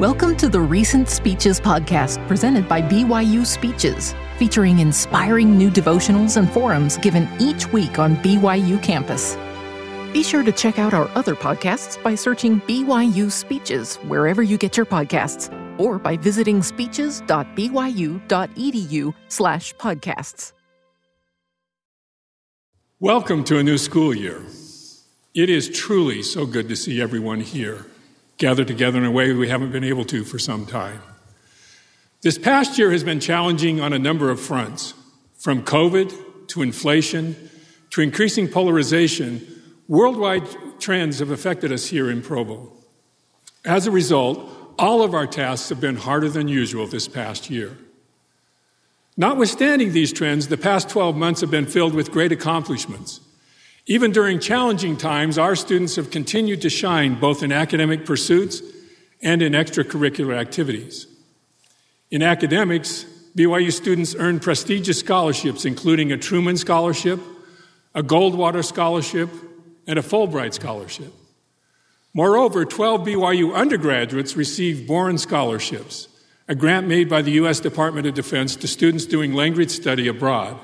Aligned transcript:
Welcome 0.00 0.36
to 0.38 0.48
the 0.48 0.60
Recent 0.60 1.08
Speeches 1.08 1.60
podcast 1.60 2.26
presented 2.26 2.68
by 2.68 2.82
BYU 2.82 3.46
Speeches, 3.46 4.12
featuring 4.38 4.80
inspiring 4.80 5.56
new 5.56 5.70
devotionals 5.70 6.36
and 6.36 6.50
forums 6.50 6.96
given 6.96 7.28
each 7.38 7.72
week 7.72 8.00
on 8.00 8.16
BYU 8.16 8.82
campus. 8.82 9.36
Be 10.12 10.24
sure 10.24 10.42
to 10.42 10.50
check 10.50 10.80
out 10.80 10.94
our 10.94 11.08
other 11.14 11.36
podcasts 11.36 12.02
by 12.02 12.16
searching 12.16 12.60
BYU 12.62 13.30
Speeches 13.30 13.94
wherever 14.08 14.42
you 14.42 14.58
get 14.58 14.76
your 14.76 14.84
podcasts 14.84 15.48
or 15.78 16.00
by 16.00 16.16
visiting 16.16 16.60
speeches.byu.edu 16.60 19.14
slash 19.28 19.74
podcasts. 19.76 20.52
Welcome 22.98 23.44
to 23.44 23.58
a 23.58 23.62
new 23.62 23.78
school 23.78 24.12
year. 24.12 24.42
It 25.34 25.48
is 25.48 25.68
truly 25.68 26.24
so 26.24 26.46
good 26.46 26.68
to 26.68 26.74
see 26.74 27.00
everyone 27.00 27.38
here, 27.38 27.86
gathered 28.38 28.66
together 28.66 28.98
in 28.98 29.04
a 29.04 29.10
way 29.10 29.32
we 29.32 29.48
haven't 29.48 29.72
been 29.72 29.84
able 29.84 30.04
to 30.06 30.24
for 30.24 30.38
some 30.38 30.66
time. 30.66 31.00
This 32.22 32.38
past 32.38 32.78
year 32.78 32.90
has 32.90 33.04
been 33.04 33.20
challenging 33.20 33.80
on 33.80 33.92
a 33.92 33.98
number 33.98 34.30
of 34.30 34.40
fronts, 34.40 34.94
from 35.38 35.62
COVID 35.62 36.48
to 36.48 36.62
inflation 36.62 37.50
to 37.90 38.00
increasing 38.00 38.48
polarization. 38.48 39.46
Worldwide 39.86 40.80
trends 40.80 41.20
have 41.20 41.30
affected 41.30 41.70
us 41.70 41.86
here 41.86 42.10
in 42.10 42.22
Provo. 42.22 42.72
As 43.64 43.86
a 43.86 43.90
result, 43.92 44.50
all 44.78 45.02
of 45.02 45.14
our 45.14 45.28
tasks 45.28 45.68
have 45.68 45.80
been 45.80 45.94
harder 45.94 46.28
than 46.28 46.48
usual 46.48 46.88
this 46.88 47.06
past 47.06 47.50
year. 47.50 47.78
Notwithstanding 49.16 49.92
these 49.92 50.12
trends, 50.12 50.48
the 50.48 50.56
past 50.56 50.88
12 50.88 51.14
months 51.14 51.40
have 51.40 51.52
been 51.52 51.66
filled 51.66 51.94
with 51.94 52.10
great 52.10 52.32
accomplishments. 52.32 53.20
Even 53.86 54.12
during 54.12 54.40
challenging 54.40 54.96
times, 54.96 55.36
our 55.36 55.54
students 55.54 55.96
have 55.96 56.10
continued 56.10 56.62
to 56.62 56.70
shine 56.70 57.20
both 57.20 57.42
in 57.42 57.52
academic 57.52 58.06
pursuits 58.06 58.62
and 59.22 59.42
in 59.42 59.52
extracurricular 59.52 60.34
activities. 60.34 61.06
In 62.10 62.22
academics, 62.22 63.04
BYU 63.36 63.72
students 63.72 64.14
earned 64.14 64.40
prestigious 64.40 65.00
scholarships, 65.00 65.64
including 65.64 66.12
a 66.12 66.16
Truman 66.16 66.56
Scholarship, 66.56 67.20
a 67.94 68.02
Goldwater 68.02 68.64
Scholarship, 68.64 69.28
and 69.86 69.98
a 69.98 70.02
Fulbright 70.02 70.54
Scholarship. 70.54 71.12
Moreover, 72.14 72.64
12 72.64 73.06
BYU 73.06 73.54
undergraduates 73.54 74.36
received 74.36 74.86
Boren 74.86 75.18
Scholarships, 75.18 76.08
a 76.48 76.54
grant 76.54 76.86
made 76.86 77.10
by 77.10 77.22
the 77.22 77.32
U.S. 77.32 77.60
Department 77.60 78.06
of 78.06 78.14
Defense 78.14 78.56
to 78.56 78.68
students 78.68 79.04
doing 79.04 79.34
language 79.34 79.70
study 79.70 80.06
abroad. 80.08 80.56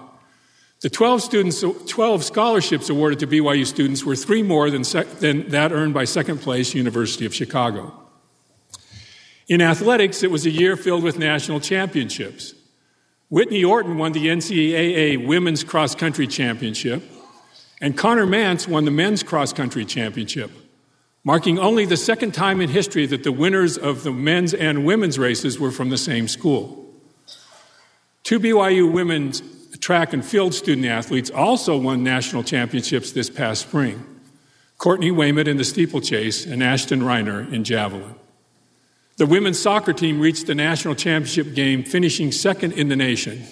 The 0.80 0.88
12, 0.88 1.22
students, 1.22 1.62
12 1.88 2.24
scholarships 2.24 2.88
awarded 2.88 3.18
to 3.18 3.26
BYU 3.26 3.66
students 3.66 4.02
were 4.02 4.16
three 4.16 4.42
more 4.42 4.70
than, 4.70 4.82
sec- 4.82 5.18
than 5.18 5.50
that 5.50 5.72
earned 5.72 5.92
by 5.92 6.04
second 6.04 6.38
place 6.38 6.74
University 6.74 7.26
of 7.26 7.34
Chicago. 7.34 7.92
In 9.46 9.60
athletics, 9.60 10.22
it 10.22 10.30
was 10.30 10.46
a 10.46 10.50
year 10.50 10.76
filled 10.76 11.02
with 11.02 11.18
national 11.18 11.60
championships. 11.60 12.54
Whitney 13.28 13.62
Orton 13.62 13.98
won 13.98 14.12
the 14.12 14.28
NCAA 14.28 15.26
Women's 15.26 15.64
Cross 15.64 15.96
Country 15.96 16.26
Championship, 16.26 17.02
and 17.82 17.96
Connor 17.96 18.26
Mantz 18.26 18.66
won 18.66 18.86
the 18.86 18.90
Men's 18.90 19.22
Cross 19.22 19.52
Country 19.52 19.84
Championship, 19.84 20.50
marking 21.24 21.58
only 21.58 21.84
the 21.84 21.96
second 21.96 22.32
time 22.32 22.62
in 22.62 22.70
history 22.70 23.04
that 23.04 23.22
the 23.22 23.32
winners 23.32 23.76
of 23.76 24.02
the 24.02 24.12
men's 24.12 24.54
and 24.54 24.86
women's 24.86 25.18
races 25.18 25.60
were 25.60 25.70
from 25.70 25.90
the 25.90 25.98
same 25.98 26.26
school. 26.26 26.90
Two 28.22 28.40
BYU 28.40 28.90
women's 28.90 29.42
track 29.78 30.12
and 30.12 30.24
field 30.24 30.54
student 30.54 30.86
athletes 30.86 31.30
also 31.30 31.76
won 31.76 32.02
national 32.02 32.42
championships 32.42 33.12
this 33.12 33.30
past 33.30 33.62
spring 33.62 34.04
Courtney 34.78 35.10
Wayment 35.10 35.46
in 35.46 35.58
the 35.58 35.64
steeplechase 35.64 36.46
and 36.46 36.62
Ashton 36.62 37.02
Reiner 37.02 37.52
in 37.52 37.64
javelin. 37.64 38.14
The 39.18 39.26
women's 39.26 39.58
soccer 39.58 39.92
team 39.92 40.18
reached 40.18 40.46
the 40.46 40.54
national 40.54 40.94
championship 40.94 41.54
game, 41.54 41.84
finishing 41.84 42.32
second 42.32 42.72
in 42.72 42.88
the 42.88 42.96
nation, 42.96 43.42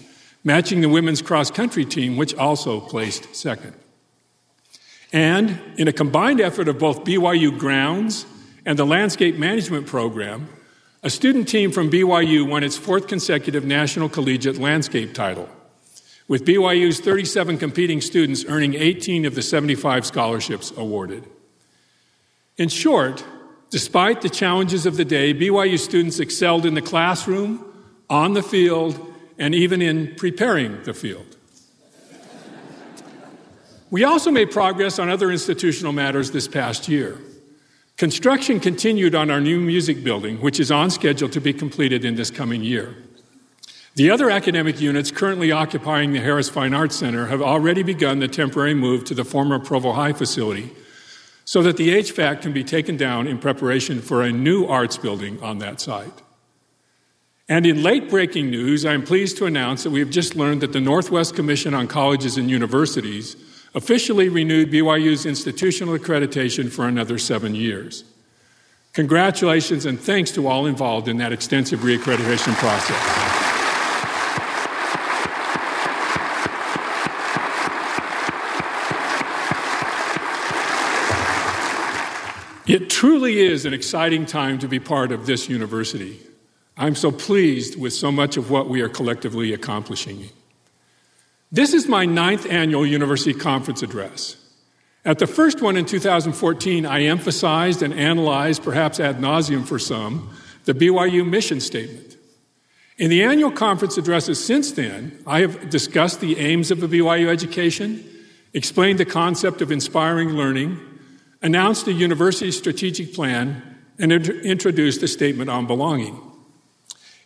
matching 0.42 0.80
the 0.80 0.88
women's 0.88 1.20
cross 1.20 1.50
country 1.50 1.84
team, 1.84 2.16
which 2.16 2.34
also 2.34 2.80
placed 2.80 3.36
second. 3.36 3.74
And 5.12 5.60
in 5.76 5.86
a 5.86 5.92
combined 5.92 6.40
effort 6.40 6.66
of 6.66 6.78
both 6.78 7.04
BYU 7.04 7.58
grounds 7.58 8.24
and 8.64 8.78
the 8.78 8.86
landscape 8.86 9.36
management 9.36 9.86
program, 9.86 10.48
a 11.02 11.10
student 11.10 11.46
team 11.46 11.70
from 11.70 11.90
BYU 11.90 12.48
won 12.48 12.64
its 12.64 12.78
fourth 12.78 13.06
consecutive 13.06 13.66
national 13.66 14.08
collegiate 14.08 14.56
landscape 14.56 15.12
title 15.12 15.50
with 16.28 16.44
BYU's 16.44 17.00
37 17.00 17.56
competing 17.56 18.02
students 18.02 18.44
earning 18.46 18.74
18 18.74 19.24
of 19.24 19.34
the 19.34 19.42
75 19.42 20.04
scholarships 20.06 20.70
awarded. 20.76 21.24
In 22.58 22.68
short, 22.68 23.24
despite 23.70 24.20
the 24.20 24.28
challenges 24.28 24.84
of 24.84 24.96
the 24.96 25.04
day, 25.04 25.32
BYU 25.32 25.78
students 25.78 26.20
excelled 26.20 26.66
in 26.66 26.74
the 26.74 26.82
classroom, 26.82 27.64
on 28.10 28.34
the 28.34 28.42
field, 28.42 29.14
and 29.38 29.54
even 29.54 29.80
in 29.80 30.14
preparing 30.16 30.82
the 30.82 30.92
field. 30.92 31.36
we 33.90 34.04
also 34.04 34.30
made 34.30 34.50
progress 34.50 34.98
on 34.98 35.08
other 35.08 35.30
institutional 35.30 35.92
matters 35.92 36.30
this 36.30 36.46
past 36.46 36.88
year. 36.88 37.18
Construction 37.96 38.60
continued 38.60 39.14
on 39.14 39.30
our 39.30 39.40
new 39.40 39.58
music 39.58 40.04
building, 40.04 40.40
which 40.40 40.60
is 40.60 40.70
on 40.70 40.90
schedule 40.90 41.28
to 41.28 41.40
be 41.40 41.52
completed 41.52 42.04
in 42.04 42.16
this 42.16 42.30
coming 42.30 42.62
year. 42.62 42.94
The 43.98 44.12
other 44.12 44.30
academic 44.30 44.80
units 44.80 45.10
currently 45.10 45.50
occupying 45.50 46.12
the 46.12 46.20
Harris 46.20 46.48
Fine 46.48 46.72
Arts 46.72 46.94
Center 46.94 47.26
have 47.26 47.42
already 47.42 47.82
begun 47.82 48.20
the 48.20 48.28
temporary 48.28 48.72
move 48.72 49.02
to 49.06 49.14
the 49.14 49.24
former 49.24 49.58
Provo 49.58 49.90
High 49.90 50.12
facility 50.12 50.70
so 51.44 51.62
that 51.62 51.76
the 51.76 51.88
HFAC 51.88 52.40
can 52.40 52.52
be 52.52 52.62
taken 52.62 52.96
down 52.96 53.26
in 53.26 53.38
preparation 53.38 54.00
for 54.00 54.22
a 54.22 54.30
new 54.30 54.66
arts 54.66 54.96
building 54.96 55.42
on 55.42 55.58
that 55.58 55.80
site. 55.80 56.22
And 57.48 57.66
in 57.66 57.82
late 57.82 58.08
breaking 58.08 58.50
news, 58.50 58.86
I'm 58.86 59.02
pleased 59.02 59.36
to 59.38 59.46
announce 59.46 59.82
that 59.82 59.90
we 59.90 59.98
have 59.98 60.10
just 60.10 60.36
learned 60.36 60.60
that 60.60 60.72
the 60.72 60.80
Northwest 60.80 61.34
Commission 61.34 61.74
on 61.74 61.88
Colleges 61.88 62.36
and 62.36 62.48
Universities 62.48 63.34
officially 63.74 64.28
renewed 64.28 64.70
BYU's 64.70 65.26
institutional 65.26 65.98
accreditation 65.98 66.70
for 66.70 66.86
another 66.86 67.18
seven 67.18 67.56
years. 67.56 68.04
Congratulations 68.92 69.86
and 69.86 69.98
thanks 69.98 70.30
to 70.30 70.46
all 70.46 70.66
involved 70.66 71.08
in 71.08 71.16
that 71.16 71.32
extensive 71.32 71.80
reaccreditation 71.80 72.54
process. 72.58 73.38
It 82.68 82.87
truly 82.98 83.38
is 83.38 83.64
an 83.64 83.72
exciting 83.72 84.26
time 84.26 84.58
to 84.58 84.66
be 84.66 84.80
part 84.80 85.12
of 85.12 85.24
this 85.24 85.48
university. 85.48 86.18
I'm 86.76 86.96
so 86.96 87.12
pleased 87.12 87.78
with 87.78 87.92
so 87.92 88.10
much 88.10 88.36
of 88.36 88.50
what 88.50 88.68
we 88.68 88.80
are 88.80 88.88
collectively 88.88 89.52
accomplishing. 89.52 90.28
This 91.52 91.74
is 91.74 91.86
my 91.86 92.06
ninth 92.06 92.44
annual 92.50 92.84
university 92.84 93.32
conference 93.32 93.84
address. 93.84 94.34
At 95.04 95.20
the 95.20 95.28
first 95.28 95.62
one 95.62 95.76
in 95.76 95.84
2014, 95.84 96.86
I 96.86 97.02
emphasized 97.02 97.82
and 97.82 97.94
analyzed, 97.94 98.64
perhaps 98.64 98.98
ad 98.98 99.18
nauseum 99.18 99.64
for 99.64 99.78
some, 99.78 100.30
the 100.64 100.74
BYU 100.74 101.24
mission 101.24 101.60
statement. 101.60 102.16
In 102.96 103.10
the 103.10 103.22
annual 103.22 103.52
conference 103.52 103.96
addresses 103.96 104.44
since 104.44 104.72
then, 104.72 105.22
I 105.24 105.42
have 105.42 105.70
discussed 105.70 106.20
the 106.20 106.36
aims 106.36 106.72
of 106.72 106.82
a 106.82 106.88
BYU 106.88 107.28
education, 107.28 108.04
explained 108.54 108.98
the 108.98 109.04
concept 109.04 109.62
of 109.62 109.70
inspiring 109.70 110.30
learning, 110.30 110.80
announced 111.42 111.86
a 111.86 111.92
university 111.92 112.50
strategic 112.50 113.14
plan, 113.14 113.76
and 113.98 114.12
introduced 114.12 115.02
a 115.02 115.08
statement 115.08 115.50
on 115.50 115.66
belonging. 115.66 116.20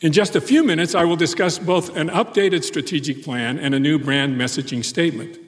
In 0.00 0.12
just 0.12 0.34
a 0.34 0.40
few 0.40 0.64
minutes, 0.64 0.94
I 0.94 1.04
will 1.04 1.16
discuss 1.16 1.58
both 1.58 1.96
an 1.96 2.08
updated 2.08 2.64
strategic 2.64 3.22
plan 3.22 3.58
and 3.58 3.74
a 3.74 3.80
new 3.80 3.98
brand 3.98 4.40
messaging 4.40 4.84
statement. 4.84 5.38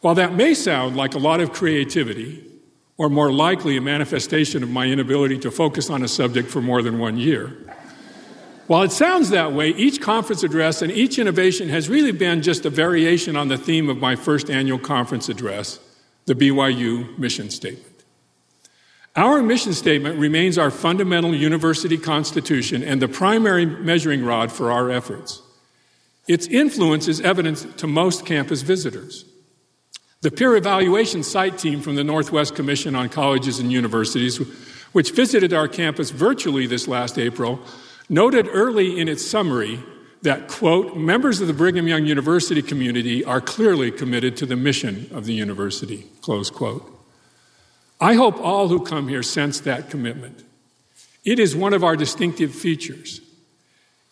While 0.00 0.16
that 0.16 0.34
may 0.34 0.52
sound 0.52 0.96
like 0.96 1.14
a 1.14 1.18
lot 1.18 1.40
of 1.40 1.52
creativity, 1.52 2.44
or 2.98 3.08
more 3.08 3.32
likely 3.32 3.76
a 3.76 3.80
manifestation 3.80 4.62
of 4.62 4.70
my 4.70 4.86
inability 4.86 5.38
to 5.38 5.50
focus 5.50 5.90
on 5.90 6.02
a 6.02 6.08
subject 6.08 6.48
for 6.48 6.60
more 6.60 6.82
than 6.82 6.98
one 6.98 7.16
year, 7.16 7.56
while 8.66 8.82
it 8.82 8.90
sounds 8.90 9.30
that 9.30 9.52
way, 9.52 9.68
each 9.70 10.00
conference 10.00 10.42
address 10.42 10.82
and 10.82 10.90
each 10.90 11.20
innovation 11.20 11.68
has 11.68 11.88
really 11.88 12.10
been 12.10 12.42
just 12.42 12.66
a 12.66 12.70
variation 12.70 13.36
on 13.36 13.46
the 13.46 13.56
theme 13.56 13.88
of 13.88 13.98
my 13.98 14.16
first 14.16 14.50
annual 14.50 14.78
conference 14.78 15.28
address 15.28 15.78
the 16.26 16.34
BYU 16.34 17.16
mission 17.18 17.50
statement. 17.50 18.04
Our 19.14 19.42
mission 19.42 19.72
statement 19.72 20.18
remains 20.18 20.58
our 20.58 20.70
fundamental 20.70 21.34
university 21.34 21.96
constitution 21.96 22.82
and 22.82 23.00
the 23.00 23.08
primary 23.08 23.64
measuring 23.64 24.24
rod 24.24 24.52
for 24.52 24.70
our 24.70 24.90
efforts. 24.90 25.40
Its 26.28 26.46
influence 26.48 27.08
is 27.08 27.20
evident 27.22 27.78
to 27.78 27.86
most 27.86 28.26
campus 28.26 28.60
visitors. 28.62 29.24
The 30.20 30.30
peer 30.30 30.56
evaluation 30.56 31.22
site 31.22 31.56
team 31.56 31.80
from 31.80 31.94
the 31.94 32.04
Northwest 32.04 32.54
Commission 32.54 32.94
on 32.94 33.08
Colleges 33.08 33.58
and 33.58 33.72
Universities, 33.72 34.38
which 34.92 35.12
visited 35.12 35.52
our 35.52 35.68
campus 35.68 36.10
virtually 36.10 36.66
this 36.66 36.88
last 36.88 37.18
April, 37.18 37.60
noted 38.08 38.48
early 38.52 38.98
in 38.98 39.08
its 39.08 39.24
summary 39.24 39.82
that, 40.22 40.48
quote, 40.48 40.96
members 40.96 41.40
of 41.40 41.46
the 41.46 41.52
Brigham 41.52 41.86
Young 41.86 42.06
University 42.06 42.62
community 42.62 43.24
are 43.24 43.40
clearly 43.40 43.90
committed 43.90 44.36
to 44.38 44.46
the 44.46 44.56
mission 44.56 45.08
of 45.12 45.24
the 45.24 45.34
university, 45.34 46.06
close 46.20 46.50
quote. 46.50 46.92
I 48.00 48.14
hope 48.14 48.38
all 48.40 48.68
who 48.68 48.84
come 48.84 49.08
here 49.08 49.22
sense 49.22 49.60
that 49.60 49.90
commitment. 49.90 50.44
It 51.24 51.38
is 51.38 51.56
one 51.56 51.72
of 51.72 51.82
our 51.82 51.96
distinctive 51.96 52.54
features. 52.54 53.20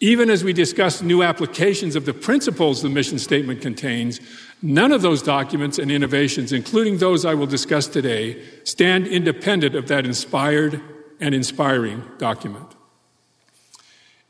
Even 0.01 0.29
as 0.29 0.43
we 0.43 0.53
discuss 0.53 1.01
new 1.01 1.23
applications 1.23 1.97
of 1.97 2.05
the 2.05 2.13
principles 2.13 2.83
the 2.83 2.89
mission 2.89 3.19
statement 3.19 3.63
contains, 3.63 4.21
none 4.61 4.93
of 4.93 5.03
those 5.03 5.23
documents 5.23 5.79
and 5.79 5.91
innovations, 5.91 6.53
including 6.53 6.99
those 6.99 7.25
I 7.25 7.35
will 7.35 7.47
discuss 7.47 7.87
today, 7.87 8.43
stand 8.65 9.07
independent 9.07 9.75
of 9.75 9.89
that 9.89 10.05
inspired 10.05 10.81
and 11.21 11.35
inspiring 11.35 12.03
document. 12.19 12.67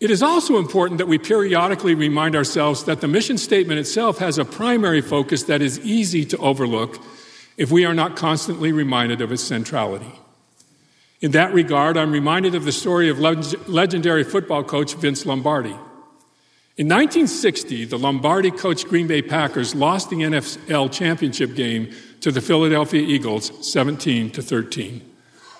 It 0.05 0.11
is 0.11 0.23
also 0.23 0.59
important 0.59 0.99
that 0.99 1.09
we 1.09 1.17
periodically 1.17 1.95
remind 1.95 2.37
ourselves 2.37 2.85
that 2.85 3.01
the 3.01 3.09
mission 3.09 3.39
statement 3.39 3.81
itself 3.81 4.19
has 4.19 4.37
a 4.37 4.45
primary 4.45 5.01
focus 5.01 5.45
that 5.45 5.63
is 5.63 5.81
easy 5.81 6.27
to 6.27 6.37
overlook 6.37 7.03
if 7.57 7.71
we 7.71 7.87
are 7.87 7.95
not 7.95 8.15
constantly 8.15 8.71
reminded 8.71 9.23
of 9.23 9.33
its 9.33 9.43
centrality. 9.43 10.13
In 11.23 11.31
that 11.31 11.55
regard, 11.55 11.97
I'm 11.97 12.13
reminded 12.13 12.55
of 12.55 12.67
the 12.67 12.71
story 12.71 13.09
of 13.09 13.19
legendary 13.19 14.25
football 14.25 14.63
coach 14.63 14.93
Vince 14.93 15.25
Lombardi. 15.25 15.75
In 16.77 16.87
1960, 16.87 17.87
the 17.87 17.99
Lombardi 17.99 18.51
coached 18.51 18.89
Green 18.89 19.07
Bay 19.07 19.23
Packers 19.23 19.75
lost 19.75 20.11
the 20.11 20.17
NFL 20.17 20.93
championship 20.93 21.55
game 21.55 21.95
to 22.21 22.31
the 22.31 22.43
Philadelphia 22.43 23.01
Eagles 23.01 23.51
17 23.67 24.33
to 24.33 24.43
13, 24.43 25.14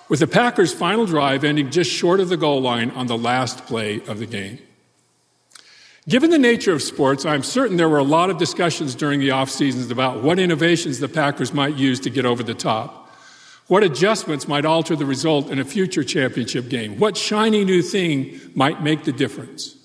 with 0.07 0.19
the 0.19 0.27
Packers' 0.27 0.73
final 0.73 1.05
drive 1.05 1.43
ending 1.43 1.71
just 1.71 1.91
short 1.91 2.19
of 2.19 2.29
the 2.29 2.37
goal 2.37 2.61
line 2.61 2.91
on 2.91 3.07
the 3.07 3.17
last 3.17 3.65
play 3.65 4.01
of 4.07 4.19
the 4.19 4.25
game. 4.25 4.59
Given 6.07 6.29
the 6.29 6.37
nature 6.37 6.71
of 6.71 6.83
sports, 6.83 7.25
I'm 7.25 7.41
certain 7.41 7.77
there 7.77 7.89
were 7.89 7.97
a 7.97 8.03
lot 8.03 8.29
of 8.29 8.37
discussions 8.37 8.93
during 8.93 9.19
the 9.19 9.31
off 9.31 9.49
seasons 9.49 9.89
about 9.89 10.21
what 10.21 10.37
innovations 10.37 10.99
the 10.99 11.09
Packers 11.09 11.51
might 11.51 11.75
use 11.75 11.99
to 12.01 12.11
get 12.11 12.25
over 12.25 12.43
the 12.43 12.53
top. 12.53 13.09
What 13.67 13.81
adjustments 13.81 14.47
might 14.47 14.65
alter 14.65 14.95
the 14.95 15.07
result 15.07 15.49
in 15.49 15.57
a 15.57 15.65
future 15.65 16.03
championship 16.03 16.69
game? 16.69 16.99
What 16.99 17.17
shiny 17.17 17.65
new 17.65 17.81
thing 17.81 18.39
might 18.53 18.83
make 18.83 19.05
the 19.05 19.11
difference? 19.11 19.75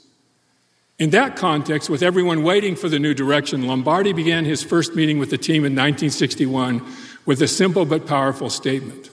In 0.99 1.11
that 1.11 1.37
context, 1.37 1.89
with 1.89 2.03
everyone 2.03 2.43
waiting 2.43 2.77
for 2.77 2.91
the 2.91 2.99
new 2.99 3.15
direction, 3.15 3.67
Lombardi 3.67 4.13
began 4.13 4.45
his 4.45 4.63
first 4.63 4.95
meeting 4.95 5.19
with 5.19 5.31
the 5.31 5.39
team 5.39 5.65
in 5.65 5.73
1961 5.73 6.87
with 7.25 7.41
a 7.41 7.49
simple 7.49 7.87
but 7.87 8.07
powerful 8.07 8.51
statement. 8.51 9.10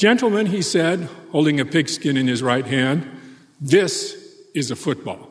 Gentlemen, 0.00 0.46
he 0.46 0.62
said, 0.62 1.10
holding 1.30 1.60
a 1.60 1.66
pigskin 1.66 2.16
in 2.16 2.26
his 2.26 2.42
right 2.42 2.64
hand, 2.64 3.06
this 3.60 4.16
is 4.54 4.70
a 4.70 4.74
football. 4.74 5.28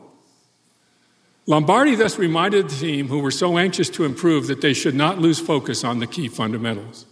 Lombardi 1.46 1.96
thus 1.96 2.20
reminded 2.20 2.68
the 2.68 2.76
team, 2.76 3.08
who 3.08 3.18
were 3.18 3.32
so 3.32 3.58
anxious 3.58 3.90
to 3.90 4.04
improve, 4.04 4.46
that 4.46 4.60
they 4.60 4.72
should 4.72 4.94
not 4.94 5.18
lose 5.18 5.40
focus 5.40 5.82
on 5.82 5.98
the 5.98 6.06
key 6.06 6.28
fundamentals. 6.28 7.04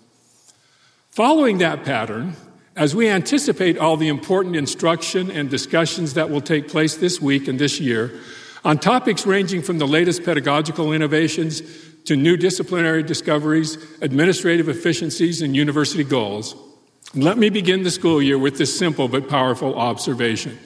Following 1.10 1.58
that 1.58 1.84
pattern, 1.84 2.37
as 2.76 2.94
we 2.94 3.08
anticipate 3.08 3.76
all 3.76 3.96
the 3.96 4.06
important 4.06 4.54
instruction 4.54 5.28
and 5.28 5.50
discussions 5.50 6.14
that 6.14 6.31
will 6.31 6.40
take 6.40 6.69
place 6.69 6.94
this 6.94 7.20
week 7.20 7.49
and 7.49 7.58
this 7.58 7.81
year 7.81 8.20
on 8.64 8.78
topics 8.78 9.26
ranging 9.26 9.62
from 9.62 9.78
the 9.78 9.88
latest 9.88 10.22
pedagogical 10.22 10.93
innovations 10.93 11.61
to 12.04 12.14
new 12.14 12.37
disciplinary 12.37 13.02
discoveries, 13.02 13.78
administrative 14.00 14.69
efficiencies, 14.69 15.43
and 15.43 15.56
university 15.56 16.04
goals, 16.04 16.54
let 17.14 17.38
me 17.38 17.49
begin 17.49 17.82
the 17.82 17.90
school 17.90 18.22
year 18.22 18.38
with 18.38 18.58
this 18.58 18.76
simple 18.76 19.08
but 19.08 19.28
powerful 19.28 19.75
observation. 19.78 20.58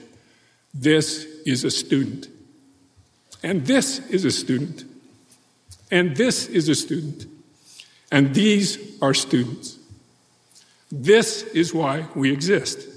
This 0.75 1.25
is 1.47 1.65
a 1.65 1.71
student. 1.71 2.29
And 3.43 3.67
this 3.67 3.99
is 4.11 4.25
a 4.25 4.31
student. 4.31 4.85
And 5.91 6.17
this 6.17 6.47
is 6.47 6.69
a 6.69 6.75
student. 6.75 7.27
And 8.11 8.35
these 8.35 8.79
are 9.01 9.15
students. 9.15 9.79
This 10.91 11.43
is 11.43 11.73
why 11.73 12.07
we 12.15 12.33
exist. 12.33 12.89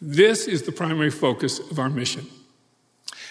This 0.00 0.48
is 0.48 0.62
the 0.62 0.72
primary 0.72 1.10
focus 1.10 1.58
of 1.58 1.78
our 1.78 1.88
mission. 1.88 2.26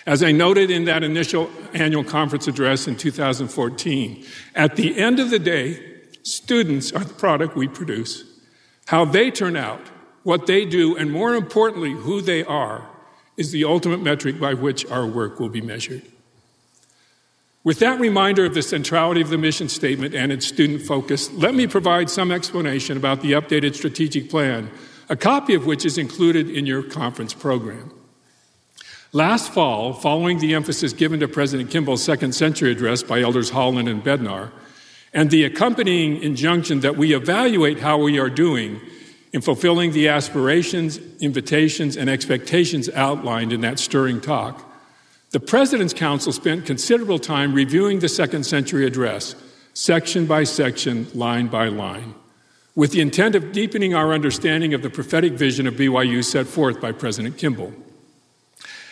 As 0.05 0.23
I 0.23 0.31
noted 0.31 0.71
in 0.71 0.85
that 0.85 1.03
initial 1.03 1.49
annual 1.73 2.03
conference 2.03 2.47
address 2.47 2.87
in 2.87 2.95
2014, 2.95 4.25
at 4.55 4.75
the 4.75 4.97
end 4.97 5.19
of 5.19 5.29
the 5.29 5.37
day, 5.37 5.99
students 6.23 6.91
are 6.91 7.03
the 7.03 7.13
product 7.13 7.55
we 7.55 7.67
produce. 7.67 8.30
How 8.91 9.05
they 9.05 9.31
turn 9.31 9.55
out, 9.55 9.79
what 10.23 10.47
they 10.47 10.65
do, 10.65 10.97
and 10.97 11.09
more 11.09 11.33
importantly, 11.33 11.93
who 11.93 12.19
they 12.19 12.43
are, 12.43 12.89
is 13.37 13.53
the 13.53 13.63
ultimate 13.63 14.01
metric 14.01 14.37
by 14.37 14.53
which 14.53 14.85
our 14.91 15.05
work 15.05 15.39
will 15.39 15.47
be 15.47 15.61
measured. 15.61 16.01
With 17.63 17.79
that 17.79 18.01
reminder 18.01 18.43
of 18.43 18.53
the 18.53 18.61
centrality 18.61 19.21
of 19.21 19.29
the 19.29 19.37
mission 19.37 19.69
statement 19.69 20.13
and 20.13 20.29
its 20.29 20.45
student 20.45 20.81
focus, 20.81 21.31
let 21.31 21.55
me 21.55 21.67
provide 21.67 22.09
some 22.09 22.33
explanation 22.33 22.97
about 22.97 23.21
the 23.21 23.31
updated 23.31 23.75
strategic 23.75 24.29
plan, 24.29 24.69
a 25.07 25.15
copy 25.15 25.53
of 25.53 25.65
which 25.65 25.85
is 25.85 25.97
included 25.97 26.49
in 26.49 26.65
your 26.65 26.83
conference 26.83 27.33
program. 27.33 27.93
Last 29.13 29.53
fall, 29.53 29.93
following 29.93 30.39
the 30.39 30.53
emphasis 30.53 30.91
given 30.91 31.21
to 31.21 31.29
President 31.29 31.71
Kimball's 31.71 32.03
second 32.03 32.35
century 32.35 32.73
address 32.73 33.03
by 33.03 33.21
Elders 33.21 33.51
Holland 33.51 33.87
and 33.87 34.03
Bednar, 34.03 34.51
and 35.13 35.29
the 35.29 35.43
accompanying 35.43 36.21
injunction 36.23 36.79
that 36.81 36.95
we 36.95 37.13
evaluate 37.13 37.79
how 37.79 37.97
we 37.97 38.19
are 38.19 38.29
doing 38.29 38.79
in 39.33 39.41
fulfilling 39.41 39.91
the 39.91 40.07
aspirations, 40.07 40.99
invitations, 41.21 41.95
and 41.95 42.09
expectations 42.09 42.89
outlined 42.89 43.53
in 43.53 43.61
that 43.61 43.79
stirring 43.79 44.19
talk, 44.19 44.67
the 45.31 45.39
President's 45.39 45.93
Council 45.93 46.33
spent 46.33 46.65
considerable 46.65 47.19
time 47.19 47.53
reviewing 47.53 47.99
the 47.99 48.09
second 48.09 48.45
century 48.45 48.85
address, 48.85 49.35
section 49.73 50.25
by 50.25 50.43
section, 50.43 51.07
line 51.13 51.47
by 51.47 51.69
line, 51.69 52.13
with 52.75 52.91
the 52.91 52.99
intent 52.99 53.35
of 53.35 53.53
deepening 53.53 53.93
our 53.93 54.13
understanding 54.13 54.73
of 54.73 54.81
the 54.81 54.89
prophetic 54.89 55.33
vision 55.33 55.67
of 55.67 55.75
BYU 55.75 56.23
set 56.23 56.47
forth 56.47 56.81
by 56.81 56.91
President 56.91 57.37
Kimball. 57.37 57.73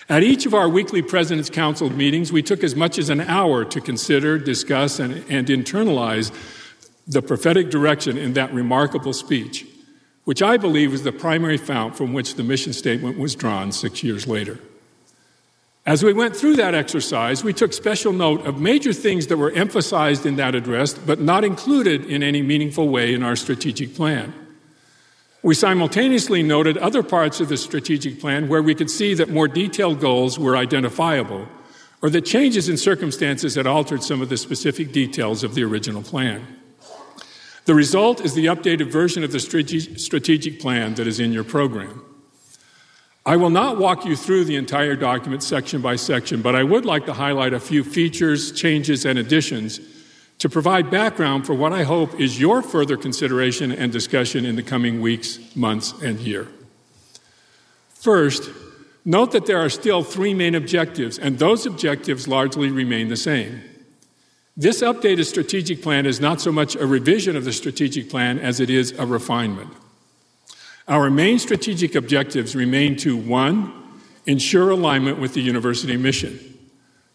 At 0.10 0.24
each 0.24 0.48
of 0.48 0.56
our 0.56 0.68
weekly 0.68 1.04
President's 1.04 1.52
Council 1.52 1.92
meetings, 1.92 2.32
we 2.32 2.42
took 2.42 2.64
as 2.64 2.76
much 2.76 2.98
as 2.98 3.10
an 3.10 3.22
hour 3.22 3.64
to 3.66 3.80
consider, 3.80 4.40
discuss, 4.40 4.98
and, 4.98 5.24
and 5.30 5.48
internalize 5.48 6.34
the 7.06 7.22
prophetic 7.22 7.70
direction 7.70 8.18
in 8.18 8.34
that 8.34 8.52
remarkable 8.52 9.14
speech, 9.14 9.68
which 10.24 10.42
I 10.42 10.58
believe 10.58 10.96
is 10.96 11.04
the 11.04 11.12
primary 11.12 11.58
fount 11.58 11.96
from 11.96 12.14
which 12.14 12.36
the 12.36 12.44
mission 12.44 12.74
statement 12.74 13.20
was 13.20 13.36
drawn 13.36 13.72
six 13.72 14.04
years 14.04 14.26
later. 14.26 14.58
As 15.86 16.04
we 16.04 16.14
went 16.14 16.36
through 16.36 16.56
that 16.56 16.74
exercise, 16.74 17.44
we 17.44 17.54
took 17.54 17.72
special 17.72 18.12
note 18.12 18.46
of 18.48 18.60
major 18.60 18.94
things 18.94 19.28
that 19.28 19.38
were 19.38 19.52
emphasized 19.52 20.26
in 20.26 20.38
that 20.38 20.56
address, 20.56 20.94
but 20.94 21.20
not 21.20 21.44
included 21.44 22.06
in 22.06 22.24
any 22.24 22.42
meaningful 22.42 22.90
way 22.90 23.14
in 23.14 23.22
our 23.22 23.36
strategic 23.36 23.94
plan. 23.94 24.34
We 25.42 25.56
simultaneously 25.56 26.44
noted 26.44 26.78
other 26.78 27.02
parts 27.02 27.40
of 27.40 27.48
the 27.48 27.56
strategic 27.56 28.20
plan 28.20 28.50
where 28.50 28.62
we 28.62 28.76
could 28.76 28.90
see 28.90 29.14
that 29.14 29.30
more 29.30 29.48
detailed 29.48 30.02
goals 30.02 30.38
were 30.38 30.58
identifiable, 30.58 31.48
or 32.02 32.10
that 32.10 32.26
changes 32.26 32.68
in 32.68 32.78
circumstances 32.78 33.56
had 33.56 33.66
altered 33.66 34.04
some 34.04 34.22
of 34.22 34.30
the 34.30 34.38
specific 34.38 34.92
details 34.92 35.44
of 35.44 35.56
the 35.56 35.64
original 35.64 36.02
plan. 36.02 36.46
The 37.66 37.76
result 37.76 38.20
is 38.22 38.34
the 38.34 38.48
updated 38.48 38.92
version 38.92 39.24
of 39.24 39.32
the 39.32 39.40
strategic 39.40 40.60
plan 40.60 40.96
that 40.96 41.08
is 41.08 41.20
in 41.20 41.32
your 41.32 41.44
program. 41.44 42.04
I 43.26 43.36
will 43.36 43.50
not 43.50 43.78
walk 43.78 44.06
you 44.06 44.16
through 44.16 44.46
the 44.46 44.56
entire 44.56 44.96
document 44.96 45.44
section 45.44 45.82
by 45.82 45.96
section, 45.98 46.42
but 46.42 46.56
I 46.56 46.64
would 46.64 46.86
like 46.86 47.06
to 47.06 47.14
highlight 47.14 47.54
a 47.54 47.60
few 47.60 47.84
features, 47.84 48.52
changes, 48.52 49.06
and 49.06 49.20
additions 49.20 49.80
to 50.40 50.50
provide 50.50 50.90
background 50.90 51.46
for 51.46 51.54
what 51.54 51.74
I 51.74 51.84
hope 51.84 52.20
is 52.20 52.40
your 52.40 52.62
further 52.62 52.98
consideration 52.98 53.72
and 53.72 53.92
discussion 53.92 54.46
in 54.46 54.56
the 54.56 54.64
coming 54.64 55.02
weeks, 55.02 55.40
months, 55.56 55.94
and 56.02 56.20
year. 56.20 56.48
First, 57.90 58.50
note 59.04 59.34
that 59.34 59.46
there 59.46 59.60
are 59.60 59.70
still 59.70 60.02
three 60.02 60.34
main 60.34 60.56
objectives, 60.56 61.20
and 61.20 61.38
those 61.38 61.66
objectives 61.66 62.28
largely 62.28 62.70
remain 62.72 63.10
the 63.10 63.18
same. 63.18 63.62
This 64.56 64.82
updated 64.82 65.26
strategic 65.26 65.82
plan 65.82 66.06
is 66.06 66.20
not 66.20 66.42
so 66.42 66.52
much 66.52 66.76
a 66.76 66.86
revision 66.86 67.36
of 67.36 67.46
the 67.46 67.54
strategic 67.54 68.10
plan 68.10 68.40
as 68.40 68.60
it 68.60 68.70
is 68.70 68.92
a 68.94 69.06
refinement. 69.06 69.72
Our 70.88 71.10
main 71.10 71.40
strategic 71.40 71.96
objectives 71.96 72.56
remain 72.56 72.96
to 72.98 73.16
one, 73.16 73.74
ensure 74.26 74.70
alignment 74.70 75.20
with 75.20 75.34
the 75.34 75.42
university 75.42 75.98
mission, 75.98 76.58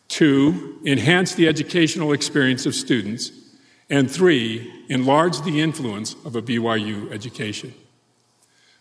two, 0.09 0.81
enhance 0.85 1.35
the 1.35 1.49
educational 1.49 2.13
experience 2.13 2.67
of 2.67 2.75
students, 2.75 3.31
and 3.91 4.11
three, 4.11 4.73
enlarge 4.89 5.43
the 5.43 5.61
influence 5.61 6.15
of 6.25 6.37
a 6.37 6.43
BYU 6.43 7.11
education. 7.13 7.75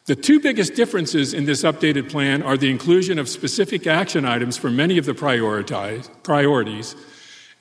The 0.06 0.16
two 0.16 0.42
biggest 0.42 0.76
differences 0.76 1.34
in 1.34 1.46
this 1.46 1.64
updated 1.64 2.10
plan 2.10 2.44
are 2.44 2.58
the 2.58 2.70
inclusion 2.70 3.18
of 3.18 3.30
specific 3.30 3.88
action 3.88 4.26
items 4.26 4.58
for 4.58 4.70
many 4.70 4.98
of 4.98 5.06
the 5.06 5.14
priorities 5.14 6.96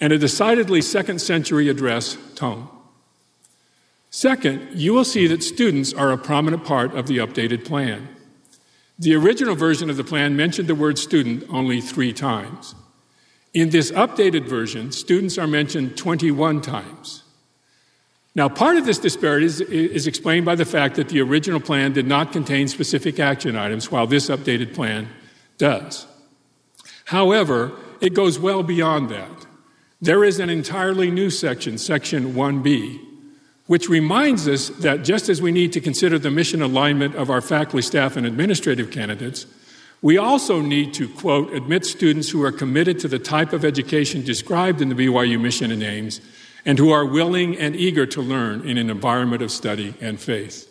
and 0.01 0.13
a 0.13 0.19
decidedly 0.19 0.83
second 0.83 1.21
century 1.21 1.69
address 1.69 2.17
tone. 2.35 2.69
Second, 4.11 4.69
you 4.75 4.93
will 4.93 5.05
see 5.05 5.29
that 5.29 5.45
students 5.45 5.95
are 5.95 6.11
a 6.11 6.19
prominent 6.19 6.65
part 6.65 6.95
of 6.95 7.07
the 7.07 7.19
updated 7.19 7.65
plan. 7.65 8.09
The 8.99 9.15
original 9.15 9.55
version 9.55 9.89
of 9.89 9.97
the 9.97 10.05
plan 10.05 10.35
mentioned 10.35 10.69
the 10.69 10.75
word 10.75 10.99
student 10.99 11.45
only 11.49 11.81
three 11.81 12.13
times. 12.13 12.75
In 13.55 13.71
this 13.71 13.91
updated 13.91 14.47
version, 14.47 14.93
students 14.93 15.37
are 15.37 15.47
mentioned 15.47 15.97
21 15.97 16.63
times. 16.63 17.23
Now, 18.35 18.49
part 18.49 18.79
of 18.79 18.87
this 18.87 18.99
disparity 18.99 19.45
is, 19.45 19.61
is, 19.61 20.07
explained 20.07 20.47
by 20.47 20.55
the 20.55 20.65
fact 20.65 20.97
that 20.97 21.11
the 21.11 21.21
original 21.21 21.61
plan 21.61 21.93
did 21.93 22.07
not 22.07 22.33
contain 22.33 22.67
specific 22.67 23.21
action 23.21 23.57
items, 23.57 23.91
while 23.91 24.07
this 24.07 24.31
updated 24.31 24.75
plan 24.75 25.11
does. 25.59 26.07
However, 27.05 27.73
it 28.01 28.15
goes 28.15 28.39
well 28.39 28.63
beyond 28.63 29.11
that. 29.11 29.47
There 30.01 30.25
is 30.25 30.41
an 30.41 30.49
entirely 30.49 31.11
new 31.11 31.29
section, 31.29 31.77
Section 31.77 32.33
1B, 32.33 33.01
which 33.67 33.91
reminds 33.91 34.49
us 34.49 34.71
that 34.81 35.05
just 35.05 35.29
as 35.29 35.43
we 35.43 35.53
need 35.53 35.75
to 35.75 35.81
consider 35.81 36.19
the 36.19 36.31
mission 36.31 36.63
alignment 36.63 37.15
of 37.15 37.29
our 37.29 37.43
faculty, 37.43 37.83
staff, 37.83 38.17
and 38.17 38.27
administrative 38.27 38.91
candidates, 38.91 39.47
we 40.03 40.19
also 40.19 40.61
need 40.61 40.93
to, 40.95 41.09
quote, 41.09 41.53
admit 41.53 41.87
students 41.87 42.29
who 42.29 42.43
are 42.43 42.51
committed 42.51 42.99
to 42.99 43.09
the 43.09 43.21
type 43.21 43.53
of 43.53 43.65
education 43.65 44.23
described 44.25 44.83
in 44.83 44.89
the 44.89 44.97
BYU 44.97 45.41
mission 45.41 45.71
and 45.71 45.83
aims 45.83 46.21
and 46.65 46.79
who 46.79 46.91
are 46.91 47.07
willing 47.07 47.57
and 47.57 47.77
eager 47.77 48.05
to 48.07 48.21
learn 48.21 48.69
in 48.69 48.79
an 48.79 48.91
environment 48.91 49.43
of 49.43 49.51
study 49.53 49.95
and 50.01 50.21
faith. 50.21 50.69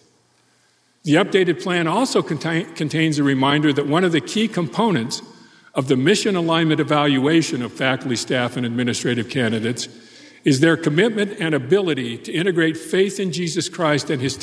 The 1.04 1.16
updated 1.16 1.64
plan 1.64 1.88
also 1.88 2.22
contain, 2.22 2.74
contains 2.76 3.18
a 3.18 3.24
reminder 3.24 3.72
that 3.74 3.88
one 3.88 4.04
of 4.04 4.12
the 4.12 4.22
key 4.22 4.50
components 4.50 5.22
of 5.74 5.88
the 5.88 5.96
mission 5.96 6.36
alignment 6.36 6.82
evaluation 6.82 7.62
of 7.62 7.72
faculty, 7.72 8.18
staff, 8.18 8.58
and 8.58 8.66
administrative 8.66 9.30
candidates 9.30 9.88
is 10.44 10.60
their 10.60 10.76
commitment 10.76 11.40
and 11.40 11.56
ability 11.56 12.18
to 12.18 12.34
integrate 12.34 12.76
faith 12.76 13.20
in 13.20 13.32
Jesus 13.32 13.70
Christ 13.70 14.10
and, 14.10 14.22
his 14.22 14.36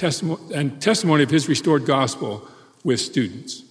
and 0.55 0.81
testimony 0.81 1.23
of 1.23 1.31
his 1.31 1.49
restored 1.49 1.85
gospel 1.85 2.49
with 2.85 3.01
students. 3.01 3.68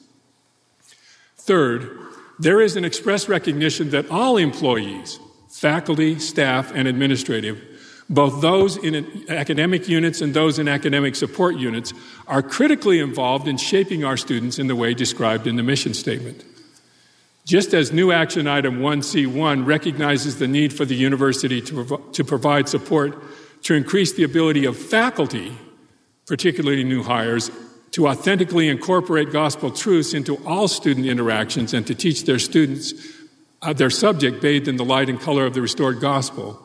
Third, 1.48 1.98
there 2.40 2.60
is 2.60 2.76
an 2.76 2.84
express 2.84 3.30
recognition 3.30 3.90
that 3.92 4.12
all 4.12 4.36
employees, 4.36 5.18
faculty, 5.50 6.20
staff, 6.20 6.74
and 6.76 6.90
administrative, 6.90 7.64
both 8.10 8.42
those 8.42 8.76
in 8.76 9.26
academic 9.30 9.88
units 9.88 10.20
and 10.20 10.34
those 10.34 10.60
in 10.60 10.68
academic 10.68 11.16
support 11.16 11.56
units, 11.56 11.94
are 12.28 12.42
critically 12.42 13.00
involved 13.00 13.48
in 13.48 13.56
shaping 13.56 14.04
our 14.04 14.18
students 14.18 14.60
in 14.60 14.68
the 14.68 14.76
way 14.76 14.94
described 14.94 15.48
in 15.48 15.56
the 15.56 15.64
mission 15.64 15.94
statement. 15.94 16.44
Just 17.46 17.74
as 17.74 17.94
new 17.94 18.12
action 18.12 18.46
item 18.46 18.80
1C1 18.80 19.66
recognizes 19.66 20.40
the 20.40 20.50
need 20.50 20.74
for 20.74 20.84
the 20.84 20.96
university 20.96 21.62
to, 21.62 21.86
prov- 21.86 22.12
to 22.12 22.26
provide 22.26 22.68
support 22.68 23.18
to 23.64 23.74
increase 23.74 24.14
the 24.14 24.24
ability 24.24 24.66
of 24.66 24.76
faculty, 24.76 25.58
particularly 26.26 26.84
new 26.84 27.04
hires, 27.04 27.50
to 27.98 28.08
authentically 28.08 28.70
incorporate 28.70 29.32
gospel 29.32 29.72
truths 29.72 30.14
into 30.14 30.36
all 30.46 30.68
student 30.68 31.08
interactions 31.08 31.74
and 31.74 31.88
to 31.88 31.96
teach 31.96 32.26
their 32.26 32.38
students 32.38 32.94
uh, 33.64 33.74
their 33.74 33.90
subject 33.90 34.40
bathed 34.40 34.68
in 34.68 34.78
the 34.78 34.86
light 34.86 35.10
and 35.10 35.20
color 35.20 35.48
of 35.48 35.56
the 35.56 35.62
restored 35.64 36.00
gospel. 36.00 36.62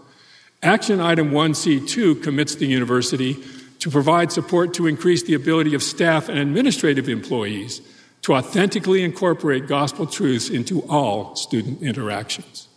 Action 0.62 1.00
item 1.00 1.30
1C2 1.30 2.22
commits 2.22 2.56
the 2.56 2.66
university 2.66 3.42
to 3.78 3.88
provide 3.88 4.30
support 4.30 4.74
to 4.74 4.86
increase 4.86 5.22
the 5.22 5.32
ability 5.32 5.74
of 5.74 5.82
staff 5.82 6.28
and 6.28 6.36
administrative 6.38 7.08
employees 7.08 7.80
to 8.20 8.34
authentically 8.34 9.02
incorporate 9.02 9.66
gospel 9.66 10.04
truths 10.04 10.50
into 10.50 10.82
all 10.82 11.34
student 11.34 11.80
interactions. 11.80 12.68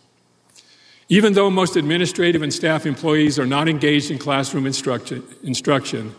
Even 1.10 1.34
though 1.34 1.50
most 1.50 1.76
administrative 1.76 2.40
and 2.40 2.54
staff 2.54 2.86
employees 2.86 3.38
are 3.38 3.44
not 3.44 3.68
engaged 3.68 4.10
in 4.10 4.16
classroom 4.16 4.64
instruction, 4.64 5.22
instruction 5.42 6.14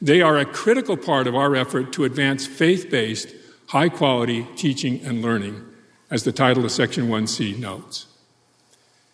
they 0.00 0.20
are 0.20 0.38
a 0.38 0.44
critical 0.44 0.96
part 0.96 1.26
of 1.26 1.34
our 1.34 1.54
effort 1.54 1.92
to 1.94 2.04
advance 2.04 2.46
faith 2.46 2.90
based, 2.90 3.34
high 3.68 3.88
quality 3.88 4.46
teaching 4.56 5.00
and 5.04 5.22
learning, 5.22 5.64
as 6.10 6.24
the 6.24 6.32
title 6.32 6.64
of 6.64 6.72
Section 6.72 7.08
1C 7.08 7.58
notes. 7.58 8.06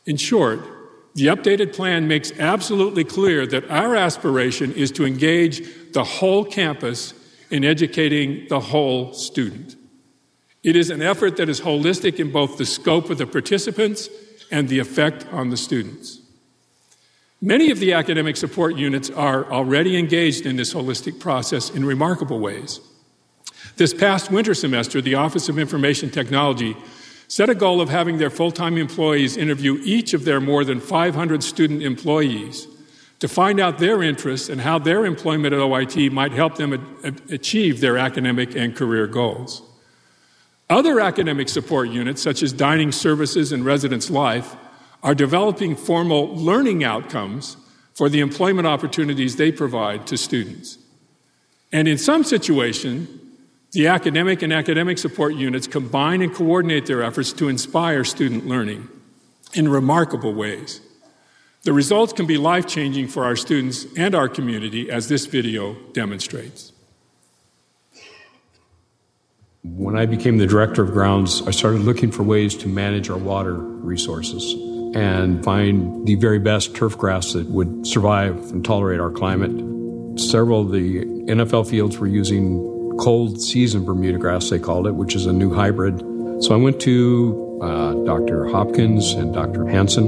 In 0.06 0.16
short, 0.16 0.60
the 1.14 1.26
updated 1.26 1.74
plan 1.74 2.06
makes 2.06 2.30
absolutely 2.38 3.02
clear 3.02 3.46
that 3.46 3.70
our 3.70 3.96
aspiration 3.96 4.72
is 4.72 4.92
to 4.92 5.04
engage 5.04 5.92
the 5.92 6.04
whole 6.04 6.44
campus 6.44 7.14
in 7.50 7.64
educating 7.64 8.46
the 8.48 8.60
whole 8.60 9.12
student. 9.12 9.76
It 10.62 10.76
is 10.76 10.90
an 10.90 11.00
effort 11.00 11.36
that 11.36 11.48
is 11.48 11.60
holistic 11.60 12.18
in 12.18 12.30
both 12.32 12.58
the 12.58 12.66
scope 12.66 13.08
of 13.08 13.18
the 13.18 13.26
participants 13.26 14.08
and 14.50 14.68
the 14.68 14.78
effect 14.78 15.26
on 15.32 15.50
the 15.50 15.56
students. 15.56 16.20
Many 17.42 17.70
of 17.70 17.80
the 17.80 17.92
academic 17.92 18.36
support 18.36 18.76
units 18.76 19.10
are 19.10 19.50
already 19.52 19.98
engaged 19.98 20.46
in 20.46 20.56
this 20.56 20.72
holistic 20.72 21.20
process 21.20 21.68
in 21.68 21.84
remarkable 21.84 22.40
ways. 22.40 22.80
This 23.76 23.92
past 23.92 24.30
winter 24.30 24.54
semester, 24.54 25.02
the 25.02 25.16
Office 25.16 25.50
of 25.50 25.58
Information 25.58 26.08
Technology 26.08 26.76
set 27.28 27.50
a 27.50 27.54
goal 27.54 27.80
of 27.80 27.90
having 27.90 28.16
their 28.16 28.30
full 28.30 28.50
time 28.52 28.78
employees 28.78 29.36
interview 29.36 29.78
each 29.82 30.14
of 30.14 30.24
their 30.24 30.40
more 30.40 30.64
than 30.64 30.80
500 30.80 31.42
student 31.42 31.82
employees 31.82 32.68
to 33.18 33.28
find 33.28 33.60
out 33.60 33.78
their 33.78 34.02
interests 34.02 34.48
and 34.48 34.60
how 34.60 34.78
their 34.78 35.04
employment 35.04 35.52
at 35.52 35.60
OIT 35.60 36.10
might 36.12 36.32
help 36.32 36.56
them 36.56 36.72
achieve 37.30 37.80
their 37.80 37.98
academic 37.98 38.54
and 38.54 38.76
career 38.76 39.06
goals. 39.06 39.62
Other 40.68 41.00
academic 41.00 41.48
support 41.48 41.90
units, 41.90 42.22
such 42.22 42.42
as 42.42 42.52
dining 42.52 42.92
services 42.92 43.52
and 43.52 43.64
residence 43.64 44.10
life, 44.10 44.56
are 45.06 45.14
developing 45.14 45.76
formal 45.76 46.34
learning 46.34 46.82
outcomes 46.82 47.56
for 47.94 48.08
the 48.08 48.18
employment 48.18 48.66
opportunities 48.66 49.36
they 49.36 49.52
provide 49.52 50.04
to 50.04 50.16
students. 50.18 50.78
And 51.72 51.86
in 51.86 51.96
some 51.96 52.24
situations, 52.24 53.08
the 53.70 53.86
academic 53.86 54.42
and 54.42 54.52
academic 54.52 54.98
support 54.98 55.36
units 55.36 55.68
combine 55.68 56.22
and 56.22 56.34
coordinate 56.34 56.86
their 56.86 57.04
efforts 57.04 57.32
to 57.34 57.48
inspire 57.48 58.02
student 58.02 58.48
learning 58.48 58.88
in 59.54 59.68
remarkable 59.68 60.34
ways. 60.34 60.80
The 61.62 61.72
results 61.72 62.12
can 62.12 62.26
be 62.26 62.36
life 62.36 62.66
changing 62.66 63.06
for 63.06 63.24
our 63.24 63.36
students 63.36 63.86
and 63.96 64.12
our 64.12 64.28
community, 64.28 64.90
as 64.90 65.08
this 65.08 65.26
video 65.26 65.74
demonstrates. 65.92 66.72
When 69.62 69.96
I 69.96 70.06
became 70.06 70.38
the 70.38 70.46
director 70.48 70.82
of 70.82 70.92
grounds, 70.92 71.42
I 71.46 71.52
started 71.52 71.82
looking 71.82 72.10
for 72.10 72.24
ways 72.24 72.56
to 72.56 72.68
manage 72.68 73.08
our 73.08 73.18
water 73.18 73.54
resources 73.54 74.75
and 74.94 75.44
find 75.44 76.06
the 76.06 76.14
very 76.14 76.38
best 76.38 76.74
turf 76.74 76.96
grass 76.96 77.32
that 77.32 77.48
would 77.48 77.86
survive 77.86 78.36
and 78.52 78.64
tolerate 78.64 79.00
our 79.00 79.10
climate. 79.10 79.50
Several 80.18 80.62
of 80.62 80.72
the 80.72 81.04
NFL 81.26 81.68
fields 81.68 81.98
were 81.98 82.06
using 82.06 82.96
cold 82.98 83.40
season 83.40 83.84
Bermuda 83.84 84.18
grass, 84.18 84.50
they 84.50 84.58
called 84.58 84.86
it, 84.86 84.94
which 84.94 85.14
is 85.14 85.26
a 85.26 85.32
new 85.32 85.52
hybrid. 85.52 86.00
So 86.42 86.54
I 86.54 86.56
went 86.56 86.80
to 86.82 87.60
uh, 87.62 87.94
Dr. 88.04 88.46
Hopkins 88.46 89.12
and 89.12 89.34
Dr. 89.34 89.66
Hanson 89.66 90.06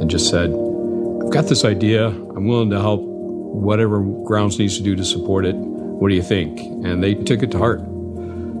and 0.00 0.10
just 0.10 0.28
said, 0.30 0.50
I've 0.50 1.30
got 1.30 1.46
this 1.46 1.64
idea. 1.64 2.08
I'm 2.08 2.46
willing 2.46 2.70
to 2.70 2.80
help 2.80 3.02
whatever 3.02 4.00
Grounds 4.00 4.58
needs 4.58 4.76
to 4.76 4.82
do 4.82 4.94
to 4.96 5.04
support 5.04 5.44
it. 5.44 5.54
What 5.54 6.08
do 6.08 6.14
you 6.14 6.22
think? 6.22 6.58
And 6.60 7.02
they 7.02 7.14
took 7.14 7.42
it 7.42 7.50
to 7.52 7.58
heart. 7.58 7.80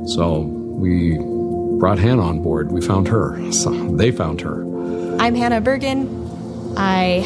So 0.08 0.40
we 0.40 1.18
brought 1.78 1.98
Hannah 1.98 2.22
on 2.22 2.42
board. 2.42 2.72
We 2.72 2.80
found 2.80 3.08
her. 3.08 3.38
So 3.52 3.70
they 3.96 4.10
found 4.10 4.40
her. 4.42 4.62
I'm 5.18 5.34
Hannah 5.34 5.60
Bergen. 5.60 6.74
I 6.76 7.24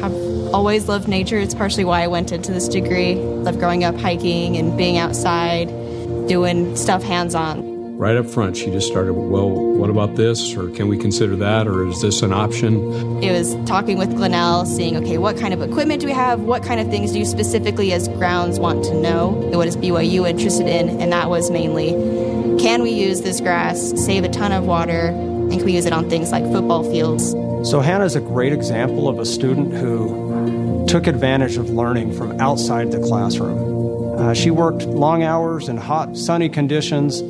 have 0.00 0.14
always 0.54 0.88
loved 0.88 1.08
nature. 1.08 1.38
It's 1.38 1.54
partially 1.54 1.84
why 1.84 2.02
I 2.02 2.06
went 2.06 2.30
into 2.30 2.52
this 2.52 2.68
degree. 2.68 3.16
Love 3.16 3.58
growing 3.58 3.82
up 3.82 3.96
hiking 3.96 4.56
and 4.56 4.76
being 4.78 4.98
outside, 4.98 5.66
doing 6.28 6.76
stuff 6.76 7.02
hands 7.02 7.34
on 7.34 7.72
right 8.02 8.16
up 8.16 8.26
front, 8.26 8.56
she 8.56 8.66
just 8.66 8.88
started, 8.88 9.12
well, 9.12 9.48
what 9.48 9.88
about 9.88 10.16
this? 10.16 10.56
Or 10.56 10.68
can 10.70 10.88
we 10.88 10.98
consider 10.98 11.36
that? 11.36 11.68
Or 11.68 11.86
is 11.86 12.02
this 12.02 12.22
an 12.22 12.32
option? 12.32 13.22
It 13.22 13.30
was 13.30 13.54
talking 13.64 13.96
with 13.96 14.10
Glenell, 14.10 14.66
seeing, 14.66 14.96
okay, 14.96 15.18
what 15.18 15.38
kind 15.38 15.54
of 15.54 15.62
equipment 15.62 16.00
do 16.00 16.08
we 16.08 16.12
have? 16.12 16.40
What 16.40 16.64
kind 16.64 16.80
of 16.80 16.88
things 16.88 17.12
do 17.12 17.20
you 17.20 17.24
specifically 17.24 17.92
as 17.92 18.08
grounds 18.08 18.58
want 18.58 18.84
to 18.86 18.94
know? 18.94 19.28
What 19.28 19.68
is 19.68 19.76
BYU 19.76 20.28
interested 20.28 20.66
in? 20.66 21.00
And 21.00 21.12
that 21.12 21.30
was 21.30 21.52
mainly, 21.52 21.90
can 22.60 22.82
we 22.82 22.90
use 22.90 23.22
this 23.22 23.40
grass, 23.40 23.92
save 23.94 24.24
a 24.24 24.28
ton 24.28 24.50
of 24.50 24.64
water, 24.64 25.12
and 25.52 25.60
can 25.60 25.66
we 25.66 25.74
use 25.74 25.84
it 25.84 25.92
on 25.92 26.08
things 26.08 26.32
like 26.32 26.42
football 26.44 26.82
fields? 26.82 27.32
So 27.68 27.80
Hannah 27.80 28.06
is 28.06 28.16
a 28.16 28.20
great 28.20 28.54
example 28.54 29.06
of 29.06 29.18
a 29.18 29.26
student 29.26 29.74
who 29.74 30.86
took 30.88 31.06
advantage 31.06 31.58
of 31.58 31.68
learning 31.68 32.14
from 32.14 32.40
outside 32.40 32.90
the 32.90 33.00
classroom. 33.00 34.18
Uh, 34.18 34.32
she 34.32 34.50
worked 34.50 34.84
long 34.84 35.22
hours 35.22 35.68
in 35.68 35.76
hot, 35.76 36.16
sunny 36.16 36.48
conditions 36.48 37.22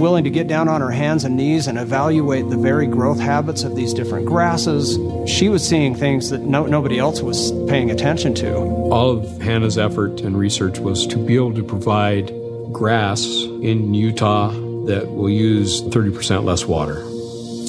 willing 0.00 0.24
to 0.24 0.30
get 0.30 0.48
down 0.48 0.66
on 0.66 0.80
her 0.80 0.90
hands 0.90 1.24
and 1.24 1.36
knees 1.36 1.66
and 1.66 1.78
evaluate 1.78 2.48
the 2.48 2.56
very 2.56 2.86
growth 2.86 3.20
habits 3.20 3.64
of 3.64 3.76
these 3.76 3.92
different 3.92 4.24
grasses. 4.24 4.98
She 5.30 5.50
was 5.50 5.66
seeing 5.66 5.94
things 5.94 6.30
that 6.30 6.40
no, 6.40 6.66
nobody 6.66 6.98
else 6.98 7.20
was 7.20 7.52
paying 7.68 7.90
attention 7.90 8.34
to. 8.36 8.56
All 8.56 9.10
of 9.10 9.42
Hannah's 9.42 9.76
effort 9.76 10.22
and 10.22 10.38
research 10.38 10.78
was 10.78 11.06
to 11.08 11.18
be 11.18 11.36
able 11.36 11.54
to 11.54 11.62
provide 11.62 12.32
grass 12.72 13.26
in 13.60 13.92
Utah 13.92 14.50
that 14.86 15.12
will 15.12 15.30
use 15.30 15.82
30% 15.82 16.44
less 16.44 16.64
water. 16.64 17.11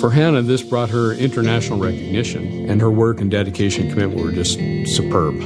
For 0.04 0.12
Hannah, 0.12 0.42
this 0.42 0.62
brought 0.62 0.90
her 0.90 1.14
international 1.14 1.80
recognition, 1.80 2.70
and 2.70 2.82
her 2.82 2.92
work 2.92 3.22
and 3.22 3.32
dedication 3.32 3.84
and 3.84 3.94
commitment 3.94 4.22
were 4.22 4.34
just 4.34 4.60
superb 4.94 5.42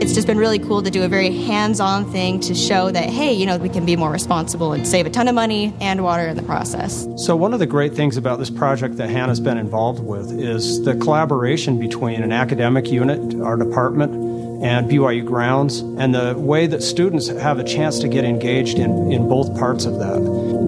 it's 0.00 0.14
just 0.14 0.26
been 0.26 0.38
really 0.38 0.58
cool 0.58 0.82
to 0.82 0.90
do 0.90 1.04
a 1.04 1.08
very 1.08 1.30
hands 1.30 1.78
on 1.78 2.10
thing 2.10 2.40
to 2.40 2.56
show 2.56 2.90
that, 2.90 3.08
hey, 3.08 3.32
you 3.32 3.46
know, 3.46 3.56
we 3.56 3.68
can 3.68 3.86
be 3.86 3.94
more 3.94 4.10
responsible 4.10 4.72
and 4.72 4.84
save 4.84 5.06
a 5.06 5.10
ton 5.10 5.28
of 5.28 5.34
money 5.36 5.72
and 5.80 6.02
water 6.02 6.26
in 6.26 6.36
the 6.36 6.42
process. 6.42 7.06
So, 7.16 7.36
one 7.36 7.54
of 7.54 7.60
the 7.60 7.66
great 7.66 7.94
things 7.94 8.16
about 8.16 8.40
this 8.40 8.50
project 8.50 8.96
that 8.96 9.10
Hannah's 9.10 9.38
been 9.38 9.58
involved 9.58 10.02
with 10.02 10.32
is 10.32 10.82
the 10.84 10.96
collaboration 10.96 11.78
between 11.78 12.20
an 12.20 12.32
academic 12.32 12.90
unit, 12.90 13.40
our 13.42 13.56
department, 13.56 14.12
and 14.64 14.90
BYU 14.90 15.24
grounds, 15.24 15.80
and 15.80 16.12
the 16.12 16.34
way 16.36 16.66
that 16.66 16.82
students 16.82 17.28
have 17.28 17.60
a 17.60 17.64
chance 17.64 18.00
to 18.00 18.08
get 18.08 18.24
engaged 18.24 18.78
in, 18.78 19.12
in 19.12 19.28
both 19.28 19.56
parts 19.56 19.84
of 19.84 20.00
that. 20.00 20.18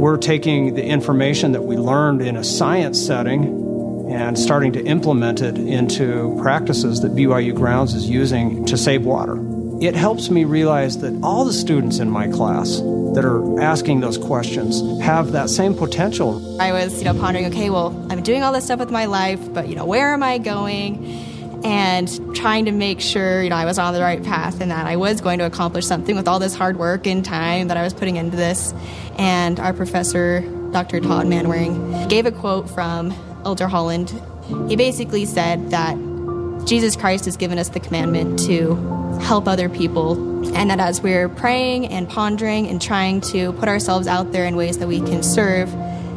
We're 0.04 0.18
taking 0.18 0.74
the 0.74 0.84
information 0.84 1.52
that 1.52 1.62
we 1.62 1.78
learned 1.78 2.20
in 2.20 2.36
a 2.36 2.44
science 2.44 3.00
setting 3.00 4.06
and 4.10 4.38
starting 4.38 4.74
to 4.74 4.84
implement 4.84 5.40
it 5.40 5.56
into 5.56 6.38
practices 6.42 7.00
that 7.00 7.12
BYU 7.12 7.54
grounds 7.54 7.94
is 7.94 8.06
using 8.06 8.66
to 8.66 8.76
save 8.76 9.06
water. 9.06 9.38
It 9.80 9.94
helps 9.94 10.28
me 10.28 10.44
realize 10.44 10.98
that 10.98 11.18
all 11.22 11.46
the 11.46 11.54
students 11.54 12.00
in 12.00 12.10
my 12.10 12.28
class 12.28 12.76
that 13.14 13.24
are 13.24 13.58
asking 13.62 14.00
those 14.00 14.18
questions 14.18 14.82
have 15.02 15.32
that 15.32 15.48
same 15.48 15.74
potential. 15.74 16.60
I 16.60 16.72
was, 16.72 16.98
you 16.98 17.06
know, 17.06 17.18
pondering, 17.18 17.46
okay, 17.46 17.70
well, 17.70 18.06
I'm 18.10 18.22
doing 18.22 18.42
all 18.42 18.52
this 18.52 18.66
stuff 18.66 18.80
with 18.80 18.90
my 18.90 19.06
life, 19.06 19.40
but 19.54 19.68
you 19.68 19.74
know, 19.74 19.86
where 19.86 20.12
am 20.12 20.22
I 20.22 20.36
going? 20.36 21.33
And 21.64 22.36
trying 22.36 22.66
to 22.66 22.72
make 22.72 23.00
sure 23.00 23.42
you 23.42 23.50
know 23.50 23.56
I 23.56 23.64
was 23.64 23.78
on 23.78 23.94
the 23.94 24.00
right 24.00 24.22
path 24.22 24.60
and 24.60 24.70
that 24.70 24.86
I 24.86 24.96
was 24.96 25.20
going 25.20 25.38
to 25.38 25.46
accomplish 25.46 25.86
something 25.86 26.14
with 26.14 26.28
all 26.28 26.38
this 26.38 26.54
hard 26.54 26.78
work 26.78 27.06
and 27.06 27.24
time 27.24 27.68
that 27.68 27.76
I 27.76 27.82
was 27.82 27.94
putting 27.94 28.16
into 28.16 28.36
this. 28.36 28.74
And 29.16 29.58
our 29.58 29.72
professor, 29.72 30.42
Dr. 30.72 31.00
Todd 31.00 31.26
Manwaring, 31.26 32.08
gave 32.08 32.26
a 32.26 32.32
quote 32.32 32.68
from 32.68 33.14
Elder 33.44 33.66
Holland. 33.66 34.12
He 34.68 34.76
basically 34.76 35.24
said 35.24 35.70
that 35.70 35.96
Jesus 36.66 36.96
Christ 36.96 37.24
has 37.24 37.36
given 37.36 37.58
us 37.58 37.70
the 37.70 37.80
commandment 37.80 38.38
to 38.40 38.74
help 39.20 39.48
other 39.48 39.68
people, 39.68 40.12
and 40.54 40.70
that 40.70 40.80
as 40.80 41.00
we're 41.00 41.28
praying 41.28 41.86
and 41.86 42.08
pondering 42.08 42.68
and 42.68 42.80
trying 42.80 43.20
to 43.20 43.52
put 43.54 43.68
ourselves 43.68 44.06
out 44.06 44.32
there 44.32 44.44
in 44.44 44.56
ways 44.56 44.78
that 44.78 44.88
we 44.88 44.98
can 44.98 45.22
serve, 45.22 45.72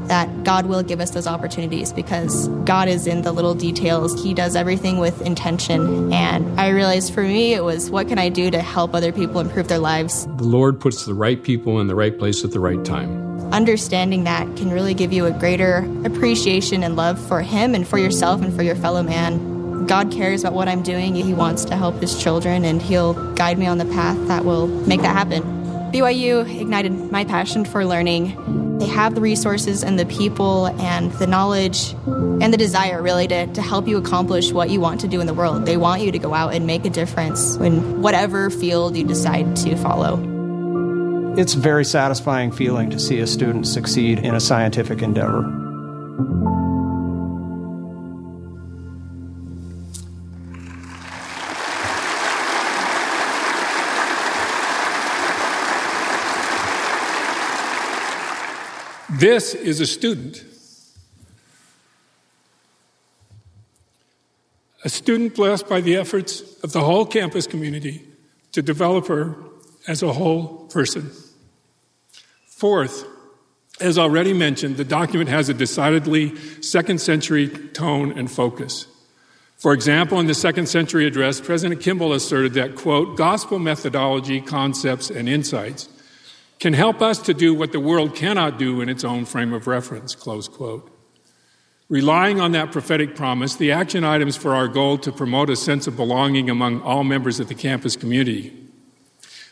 that 0.08 0.44
God 0.44 0.66
will 0.66 0.84
give 0.84 1.00
us 1.00 1.12
those 1.12 1.28
opportunities 1.28 1.94
because 1.94 2.48
God 2.66 2.88
is 2.88 3.08
in 3.08 3.22
the 3.22 3.32
little 3.32 3.54
details. 3.54 4.22
He 4.24 4.34
does 4.34 4.56
everything 4.56 4.98
with 4.98 5.22
intention. 5.22 6.12
And 6.14 6.60
I 6.60 6.70
realized 6.70 7.14
for 7.14 7.24
me, 7.24 7.54
it 7.54 7.64
was 7.64 7.90
what 7.90 8.08
can 8.08 8.18
I 8.18 8.30
do 8.30 8.50
to 8.52 8.62
help 8.62 8.94
other 8.94 9.12
people 9.12 9.40
improve 9.40 9.68
their 9.68 9.80
lives? 9.80 10.26
The 10.38 10.44
Lord 10.44 10.80
puts 10.80 11.06
the 11.06 11.14
right 11.14 11.42
people 11.42 11.80
in 11.80 11.88
the 11.88 11.96
right 11.96 12.18
place 12.18 12.44
at 12.44 12.52
the 12.52 12.60
right 12.60 12.84
time. 12.84 13.26
Understanding 13.52 14.26
that 14.26 14.44
can 14.58 14.72
really 14.72 14.94
give 14.94 15.14
you 15.14 15.26
a 15.26 15.32
greater 15.32 15.90
appreciation 16.04 16.84
and 16.84 16.96
love 16.96 17.20
for 17.28 17.42
Him 17.42 17.76
and 17.76 17.88
for 17.88 17.98
yourself 17.98 18.42
and 18.42 18.54
for 18.54 18.64
your 18.64 18.76
fellow 18.76 19.04
man. 19.04 19.86
God 19.86 20.12
cares 20.12 20.44
about 20.44 20.54
what 20.54 20.68
I'm 20.68 20.84
doing. 20.84 21.16
He 21.16 21.34
wants 21.34 21.64
to 21.66 21.78
help 21.78 21.96
His 22.02 22.22
children, 22.22 22.66
and 22.66 22.82
He'll 22.82 23.14
guide 23.36 23.58
me 23.58 23.66
on 23.66 23.78
the 23.78 23.86
path 23.86 24.18
that 24.28 24.44
will 24.44 24.68
make 24.68 25.02
that 25.02 25.16
happen. 25.16 25.57
BYU 25.92 26.62
ignited 26.62 27.12
my 27.12 27.24
passion 27.24 27.64
for 27.64 27.86
learning. 27.86 28.78
They 28.78 28.88
have 28.88 29.16
the 29.16 29.22
resources 29.22 29.84
and 29.84 29.98
the 29.98 30.06
people 30.06 30.68
and 30.82 31.12
the 31.14 31.26
knowledge 31.26 31.94
and 32.06 32.54
the 32.54 32.58
desire 32.58 33.02
really 33.02 33.28
to, 33.28 33.48
to 33.48 33.62
help 33.62 33.88
you 33.88 33.98
accomplish 33.98 34.52
what 34.52 34.70
you 34.70 34.80
want 34.80 35.02
to 35.02 35.08
do 35.08 35.22
in 35.22 35.28
the 35.28 35.34
world. 35.34 35.66
They 35.66 35.78
want 35.78 36.02
you 36.02 36.12
to 36.12 36.20
go 36.20 36.34
out 36.34 36.54
and 36.54 36.68
make 36.68 36.86
a 36.86 36.90
difference 36.90 37.56
in 37.56 38.02
whatever 38.02 38.50
field 38.50 38.96
you 38.98 39.04
decide 39.04 39.56
to 39.58 39.76
follow. 39.78 40.38
It's 41.38 41.56
a 41.56 41.60
very 41.60 41.86
satisfying 41.86 42.52
feeling 42.52 42.90
to 42.90 43.00
see 43.00 43.20
a 43.20 43.28
student 43.28 43.68
succeed 43.68 44.20
in 44.20 44.36
a 44.36 44.40
scientific 44.40 45.02
endeavor. 45.02 45.44
This 59.10 59.54
is 59.54 59.80
a 59.80 59.86
student. 59.86 60.44
A 64.84 64.90
student 64.90 65.36
blessed 65.36 65.68
by 65.70 65.82
the 65.82 65.96
efforts 65.96 66.42
of 66.62 66.74
the 66.74 66.82
whole 66.82 67.06
campus 67.06 67.48
community 67.48 68.06
to 68.52 68.62
develop 68.62 69.08
her 69.08 69.36
as 69.88 70.04
a 70.04 70.12
whole 70.12 70.68
person. 70.68 71.12
Fourth, 72.48 73.06
as 73.80 73.98
already 73.98 74.34
mentioned, 74.34 74.76
the 74.76 74.84
document 74.84 75.30
has 75.30 75.48
a 75.48 75.54
decidedly 75.54 76.36
second 76.62 77.00
century 77.00 77.48
tone 77.50 78.18
and 78.18 78.30
focus. 78.30 78.88
For 79.56 79.74
example, 79.74 80.20
in 80.20 80.28
the 80.28 80.34
second 80.34 80.68
century 80.68 81.08
address, 81.08 81.40
President 81.40 81.82
Kimball 81.82 82.14
asserted 82.14 82.54
that, 82.54 82.76
quote, 82.76 83.18
gospel 83.18 83.58
methodology, 83.58 84.42
concepts, 84.42 85.10
and 85.10 85.30
insights 85.30 85.90
can 86.60 86.74
help 86.74 87.02
us 87.02 87.20
to 87.20 87.34
do 87.34 87.54
what 87.54 87.72
the 87.72 87.80
world 87.80 88.16
cannot 88.16 88.58
do 88.58 88.82
in 88.82 88.90
its 88.90 89.04
own 89.04 89.26
frame 89.26 89.54
of 89.54 89.68
reference, 89.68 90.16
close 90.16 90.48
quote. 90.48 90.92
Relying 91.90 92.42
on 92.42 92.52
that 92.52 92.72
prophetic 92.72 93.16
promise, 93.16 93.56
the 93.56 93.72
action 93.72 94.04
items 94.04 94.36
for 94.36 94.54
our 94.54 94.68
goal 94.68 94.98
to 95.00 95.12
promote 95.12 95.50
a 95.50 95.56
sense 95.56 95.88
of 95.88 95.96
belonging 95.96 96.50
among 96.50 96.82
all 96.82 97.04
members 97.04 97.40
of 97.40 97.48
the 97.48 97.56
campus 97.56 97.96
community 97.96 98.68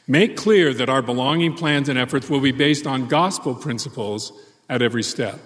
Make 0.07 0.37
clear 0.37 0.73
that 0.73 0.89
our 0.89 1.01
belonging 1.01 1.55
plans 1.55 1.89
and 1.89 1.97
efforts 1.97 2.29
will 2.29 2.39
be 2.39 2.51
based 2.51 2.85
on 2.85 3.07
gospel 3.07 3.55
principles 3.55 4.31
at 4.69 4.81
every 4.81 5.01
step. 5.01 5.39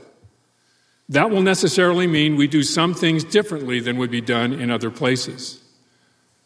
That 1.07 1.29
will 1.29 1.41
necessarily 1.41 2.07
mean 2.07 2.35
we 2.35 2.47
do 2.47 2.63
some 2.63 2.93
things 2.93 3.23
differently 3.23 3.79
than 3.79 3.97
would 3.97 4.11
be 4.11 4.21
done 4.21 4.53
in 4.53 4.69
other 4.69 4.91
places. 4.91 5.58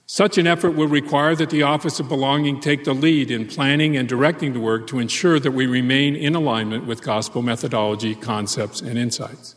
Such 0.06 0.38
an 0.38 0.48
effort 0.48 0.72
will 0.72 0.88
require 0.88 1.36
that 1.36 1.50
the 1.50 1.64
Office 1.64 2.00
of 2.00 2.10
Belonging 2.10 2.60
take 2.60 2.84
the 2.84 2.94
lead 2.94 3.32
in 3.32 3.48
planning 3.48 3.96
and 3.96 4.08
directing 4.08 4.54
the 4.54 4.60
work 4.60 4.86
to 4.88 5.00
ensure 5.00 5.40
that 5.40 5.52
we 5.52 5.66
remain 5.66 6.16
in 6.16 6.36
alignment 6.36 6.86
with 6.86 7.02
gospel 7.02 7.42
methodology, 7.42 8.14
concepts, 8.14 8.82
and 8.82 8.98
insights. 8.98 9.56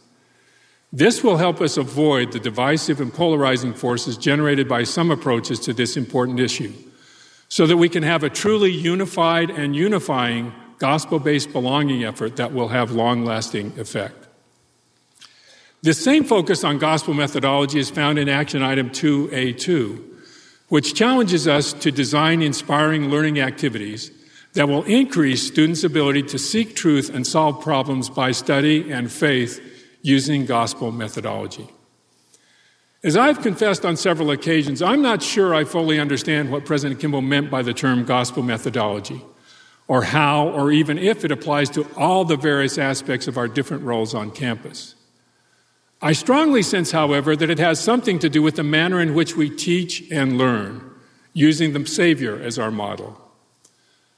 This 0.93 1.23
will 1.23 1.37
help 1.37 1.61
us 1.61 1.77
avoid 1.77 2.33
the 2.33 2.39
divisive 2.39 3.01
and 3.01 3.13
polarizing 3.13 3.75
forces 3.75 4.17
generated 4.17 4.69
by 4.69 4.85
some 4.85 5.11
approaches 5.11 5.59
to 5.61 5.73
this 5.73 5.97
important 5.97 6.39
issue 6.39 6.73
so 7.49 7.67
that 7.67 7.77
we 7.77 7.89
can 7.89 8.03
have 8.03 8.23
a 8.23 8.31
truly 8.31 8.71
unified 8.71 9.51
and 9.51 9.75
unifying 9.75 10.53
gospel 10.79 11.19
based 11.19 11.53
belonging 11.53 12.05
effort 12.05 12.37
that 12.37 12.53
will 12.53 12.69
have 12.69 12.93
long 12.93 13.25
lasting 13.25 13.79
effect. 13.79 14.29
This 15.83 16.03
same 16.03 16.25
focus 16.25 16.65
on 16.65 16.79
gospel 16.79 17.15
methodology 17.15 17.79
is 17.79 17.91
found 17.91 18.19
in 18.19 18.29
action 18.29 18.63
item 18.63 18.91
2A2, 18.91 20.16
which 20.69 20.95
challenges 20.95 21.47
us 21.47 21.73
to 21.73 21.93
design 21.93 22.43
inspiring 22.43 23.09
learning 23.09 23.41
activities 23.41 24.11
that 24.55 24.69
will 24.69 24.83
increase 24.85 25.47
students' 25.47 25.85
ability 25.85 26.23
to 26.23 26.39
seek 26.39 26.75
truth 26.75 27.15
and 27.15 27.27
solve 27.27 27.63
problems 27.63 28.09
by 28.11 28.33
study 28.33 28.91
and 28.91 29.13
faith 29.13 29.61
using 30.03 30.45
gospel 30.47 30.91
methodology. 30.91 31.69
As 33.05 33.17
I've 33.17 33.41
confessed 33.41 33.85
on 33.85 33.97
several 33.97 34.33
occasions, 34.33 34.83
I'm 34.83 35.03
not 35.03 35.23
sure 35.23 35.55
I 35.55 35.63
fully 35.63 36.01
understand 36.01 36.51
what 36.51 36.65
President 36.65 36.99
Kimball 36.99 37.23
meant 37.23 37.53
by 37.53 37.63
the 37.63 37.73
term 37.73 38.05
gospel 38.05 38.43
methodology, 38.43 39.23
or 39.87 40.03
how, 40.03 40.49
or 40.49 40.73
even 40.73 40.99
if 40.99 41.25
it 41.25 41.31
applies 41.31 41.71
to 41.71 41.87
all 41.97 42.25
the 42.25 42.37
various 42.37 42.79
aspects 42.79 43.29
of 43.29 43.39
our 43.39 43.47
different 43.47 43.85
roles 43.85 44.13
on 44.13 44.33
campus. 44.33 44.96
I 46.03 46.13
strongly 46.13 46.63
sense, 46.63 46.91
however, 46.91 47.35
that 47.37 47.51
it 47.51 47.59
has 47.59 47.81
something 47.81 48.19
to 48.19 48.29
do 48.29 48.43
with 48.43 48.57
the 48.57 48.63
manner 48.63 49.01
in 49.01 49.15
which 49.15 49.37
we 49.37 49.49
teach 49.49 50.05
and 50.11 50.37
learn, 50.37 50.83
using 51.33 51.73
the 51.73 51.87
Savior 51.87 52.39
as 52.41 52.59
our 52.59 52.71
model. 52.71 53.21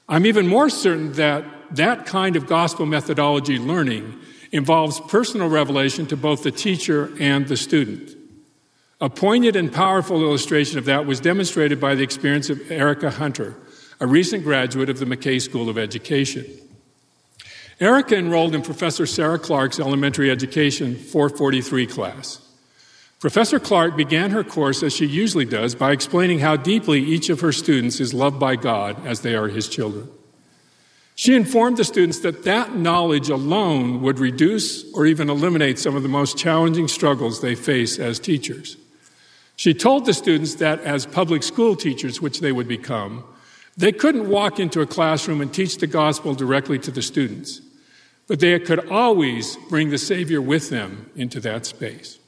I'm 0.07 0.25
even 0.25 0.47
more 0.47 0.69
certain 0.69 1.13
that 1.13 1.45
that 1.71 2.05
kind 2.05 2.35
of 2.35 2.47
gospel 2.47 2.85
methodology 2.85 3.59
learning 3.59 4.19
involves 4.51 4.99
personal 5.01 5.47
revelation 5.47 6.07
to 6.07 6.17
both 6.17 6.43
the 6.43 6.51
teacher 6.51 7.11
and 7.19 7.47
the 7.47 7.55
student. 7.55 8.15
A 8.99 9.09
poignant 9.09 9.55
and 9.55 9.71
powerful 9.71 10.21
illustration 10.21 10.77
of 10.77 10.85
that 10.85 11.05
was 11.05 11.19
demonstrated 11.21 11.79
by 11.79 11.95
the 11.95 12.03
experience 12.03 12.49
of 12.49 12.69
Erica 12.69 13.11
Hunter, 13.11 13.55
a 14.01 14.07
recent 14.07 14.43
graduate 14.43 14.89
of 14.89 14.99
the 14.99 15.05
McKay 15.05 15.41
School 15.41 15.69
of 15.69 15.77
Education. 15.77 16.45
Erica 17.79 18.17
enrolled 18.17 18.55
in 18.55 18.61
Professor 18.61 19.05
Sarah 19.05 19.39
Clark's 19.39 19.79
elementary 19.79 20.29
education 20.29 20.95
443 20.95 21.87
class. 21.87 22.45
Professor 23.19 23.59
Clark 23.59 23.95
began 23.95 24.31
her 24.31 24.43
course, 24.43 24.83
as 24.83 24.93
she 24.93 25.05
usually 25.05 25.45
does, 25.45 25.75
by 25.75 25.91
explaining 25.91 26.39
how 26.39 26.55
deeply 26.55 26.99
each 26.99 27.29
of 27.29 27.39
her 27.41 27.51
students 27.51 27.99
is 27.99 28.13
loved 28.13 28.39
by 28.39 28.55
God 28.55 29.05
as 29.05 29.21
they 29.21 29.35
are 29.35 29.47
his 29.47 29.69
children. 29.69 30.09
She 31.15 31.35
informed 31.35 31.77
the 31.77 31.83
students 31.83 32.19
that 32.19 32.43
that 32.45 32.75
knowledge 32.75 33.29
alone 33.29 34.01
would 34.01 34.19
reduce 34.19 34.89
or 34.93 35.05
even 35.05 35.29
eliminate 35.29 35.77
some 35.77 35.95
of 35.95 36.03
the 36.03 36.09
most 36.09 36.37
challenging 36.37 36.87
struggles 36.87 37.41
they 37.41 37.55
face 37.55 37.99
as 37.99 38.19
teachers. 38.19 38.77
She 39.57 39.73
told 39.73 40.05
the 40.05 40.13
students 40.13 40.55
that 40.55 40.79
as 40.81 41.05
public 41.05 41.43
school 41.43 41.75
teachers, 41.75 42.21
which 42.21 42.39
they 42.39 42.53
would 42.53 42.69
become, 42.69 43.25
they 43.75 43.91
couldn't 43.91 44.29
walk 44.29 44.61
into 44.61 44.79
a 44.79 44.85
classroom 44.85 45.41
and 45.41 45.53
teach 45.53 45.77
the 45.77 45.87
gospel 45.87 46.33
directly 46.33 46.79
to 46.79 46.91
the 46.91 47.01
students, 47.01 47.61
but 48.29 48.39
they 48.39 48.57
could 48.59 48.87
always 48.89 49.57
bring 49.69 49.89
the 49.89 49.97
Savior 49.97 50.39
with 50.39 50.69
them 50.69 51.09
into 51.15 51.41
that 51.41 51.65
space. 51.65 52.19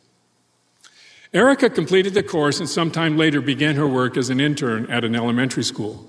Erica 1.31 1.69
completed 1.69 2.15
the 2.15 2.23
course 2.23 2.59
and 2.59 2.67
sometime 2.67 3.17
later 3.17 3.39
began 3.39 3.75
her 3.75 3.87
work 3.87 4.17
as 4.17 4.29
an 4.29 4.41
intern 4.41 4.89
at 4.91 5.05
an 5.05 5.15
elementary 5.15 5.63
school. 5.63 6.05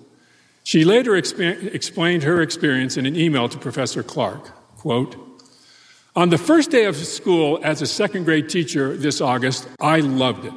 She 0.64 0.84
later 0.84 1.12
exp- 1.12 1.74
explained 1.74 2.22
her 2.22 2.40
experience 2.40 2.96
in 2.96 3.04
an 3.04 3.14
email 3.14 3.48
to 3.50 3.58
Professor 3.58 4.02
Clark. 4.02 4.50
Quote, 4.78 5.14
On 6.16 6.30
the 6.30 6.38
first 6.38 6.70
day 6.70 6.86
of 6.86 6.96
school 6.96 7.60
as 7.62 7.82
a 7.82 7.86
second 7.86 8.24
grade 8.24 8.48
teacher 8.48 8.96
this 8.96 9.20
August, 9.20 9.68
I 9.78 10.00
loved 10.00 10.46
it. 10.46 10.54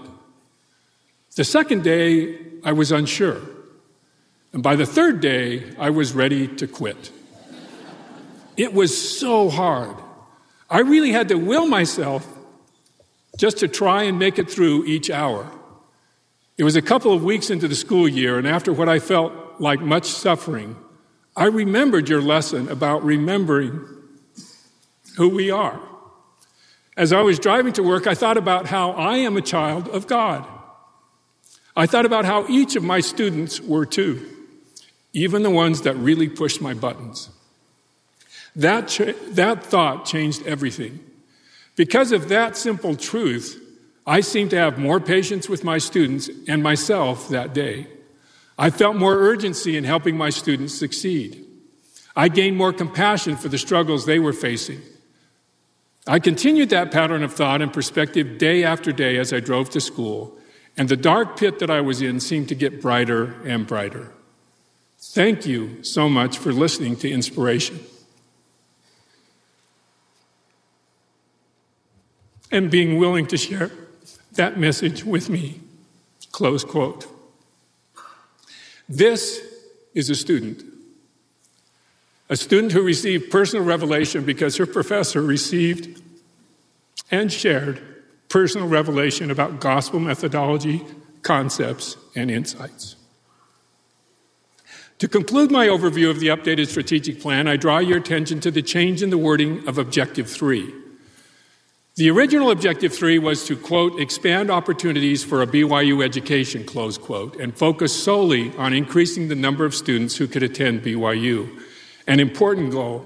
The 1.35 1.43
second 1.43 1.83
day, 1.83 2.39
I 2.63 2.71
was 2.71 2.91
unsure. 2.91 3.41
And 4.53 4.63
by 4.63 4.77
the 4.77 4.85
third 4.85 5.19
day, 5.19 5.75
I 5.77 5.89
was 5.89 6.13
ready 6.13 6.47
to 6.55 6.67
quit. 6.67 7.11
It 8.57 8.73
was 8.73 9.19
so 9.19 9.49
hard. 9.49 9.95
I 10.69 10.79
really 10.79 11.11
had 11.11 11.29
to 11.29 11.35
will 11.35 11.67
myself 11.67 12.27
just 13.37 13.57
to 13.57 13.67
try 13.67 14.03
and 14.03 14.17
make 14.17 14.39
it 14.39 14.49
through 14.49 14.85
each 14.85 15.09
hour. 15.09 15.51
It 16.57 16.63
was 16.63 16.75
a 16.75 16.81
couple 16.81 17.13
of 17.13 17.23
weeks 17.23 17.49
into 17.49 17.67
the 17.67 17.75
school 17.75 18.07
year, 18.07 18.37
and 18.37 18.47
after 18.47 18.71
what 18.71 18.87
I 18.87 18.99
felt 18.99 19.33
like 19.59 19.81
much 19.81 20.05
suffering, 20.05 20.77
I 21.35 21.45
remembered 21.45 22.07
your 22.07 22.21
lesson 22.21 22.69
about 22.69 23.03
remembering 23.03 23.81
who 25.17 25.29
we 25.29 25.51
are. 25.51 25.81
As 26.95 27.11
I 27.11 27.21
was 27.21 27.39
driving 27.39 27.73
to 27.73 27.83
work, 27.83 28.07
I 28.07 28.15
thought 28.15 28.37
about 28.37 28.67
how 28.67 28.91
I 28.91 29.17
am 29.17 29.35
a 29.35 29.41
child 29.41 29.89
of 29.89 30.07
God. 30.07 30.47
I 31.75 31.87
thought 31.87 32.05
about 32.05 32.23
how 32.23 32.47
each 32.47 32.77
of 32.77 32.83
my 32.83 33.01
students 33.01 33.59
were 33.59 33.85
too, 33.85 34.25
even 35.11 35.43
the 35.43 35.49
ones 35.49 35.81
that 35.81 35.95
really 35.95 36.29
pushed 36.29 36.61
my 36.61 36.73
buttons. 36.73 37.29
That, 38.55 38.87
cha- 38.87 39.13
that 39.31 39.63
thought 39.63 40.05
changed 40.05 40.45
everything. 40.45 40.99
Because 41.75 42.11
of 42.11 42.29
that 42.29 42.55
simple 42.55 42.95
truth, 42.95 43.61
I 44.07 44.21
seemed 44.21 44.51
to 44.51 44.57
have 44.57 44.77
more 44.77 44.99
patience 44.99 45.49
with 45.49 45.63
my 45.63 45.77
students 45.77 46.29
and 46.47 46.63
myself 46.63 47.29
that 47.29 47.53
day. 47.53 47.87
I 48.57 48.69
felt 48.69 48.95
more 48.95 49.15
urgency 49.15 49.75
in 49.75 49.83
helping 49.83 50.15
my 50.15 50.29
students 50.29 50.73
succeed. 50.73 51.43
I 52.15 52.29
gained 52.29 52.55
more 52.55 52.71
compassion 52.71 53.35
for 53.35 53.49
the 53.49 53.57
struggles 53.57 54.05
they 54.05 54.19
were 54.19 54.31
facing. 54.31 54.81
I 56.07 56.19
continued 56.19 56.69
that 56.69 56.91
pattern 56.91 57.23
of 57.23 57.33
thought 57.33 57.61
and 57.61 57.73
perspective 57.73 58.37
day 58.37 58.63
after 58.63 58.91
day 58.91 59.17
as 59.17 59.33
I 59.33 59.39
drove 59.39 59.69
to 59.71 59.81
school, 59.81 60.37
and 60.77 60.87
the 60.87 60.95
dark 60.95 61.37
pit 61.37 61.59
that 61.59 61.71
I 61.71 61.81
was 61.81 62.01
in 62.01 62.19
seemed 62.19 62.47
to 62.49 62.55
get 62.55 62.81
brighter 62.81 63.41
and 63.43 63.65
brighter. 63.65 64.13
Thank 64.99 65.45
you 65.45 65.83
so 65.83 66.07
much 66.07 66.37
for 66.37 66.53
listening 66.53 66.95
to 66.97 67.09
Inspiration. 67.09 67.79
And 72.51 72.69
being 72.69 72.97
willing 72.97 73.25
to 73.27 73.37
share 73.37 73.71
that 74.33 74.57
message 74.57 75.03
with 75.03 75.29
me. 75.29 75.61
Close 76.31 76.63
quote. 76.63 77.07
This 78.87 79.41
is 79.93 80.09
a 80.09 80.15
student. 80.15 80.63
A 82.29 82.35
student 82.35 82.71
who 82.73 82.81
received 82.81 83.31
personal 83.31 83.65
revelation 83.65 84.25
because 84.25 84.57
her 84.57 84.65
professor 84.65 85.21
received 85.21 86.01
and 87.11 87.31
shared 87.31 87.81
personal 88.29 88.67
revelation 88.67 89.31
about 89.31 89.59
gospel 89.59 89.99
methodology, 89.99 90.83
concepts, 91.21 91.97
and 92.15 92.29
insights. 92.29 92.95
To 94.99 95.07
conclude 95.07 95.51
my 95.51 95.67
overview 95.67 96.09
of 96.09 96.19
the 96.19 96.27
updated 96.27 96.67
strategic 96.67 97.19
plan, 97.19 97.47
I 97.47 97.57
draw 97.57 97.79
your 97.79 97.97
attention 97.97 98.39
to 98.41 98.51
the 98.51 98.61
change 98.61 99.03
in 99.03 99.09
the 99.09 99.17
wording 99.17 99.67
of 99.67 99.77
Objective 99.77 100.29
3. 100.29 100.73
The 101.97 102.09
original 102.09 102.51
Objective 102.51 102.93
3 102.93 103.19
was 103.19 103.45
to, 103.45 103.55
quote, 103.55 104.01
expand 104.01 104.51
opportunities 104.51 105.23
for 105.23 105.41
a 105.41 105.47
BYU 105.47 106.03
education, 106.03 106.65
close 106.65 106.97
quote, 106.97 107.37
and 107.37 107.57
focus 107.57 107.95
solely 107.95 108.53
on 108.57 108.73
increasing 108.73 109.29
the 109.29 109.35
number 109.35 109.63
of 109.63 109.73
students 109.73 110.17
who 110.17 110.27
could 110.27 110.43
attend 110.43 110.83
BYU, 110.83 111.47
an 112.05 112.19
important 112.19 112.71
goal 112.71 113.05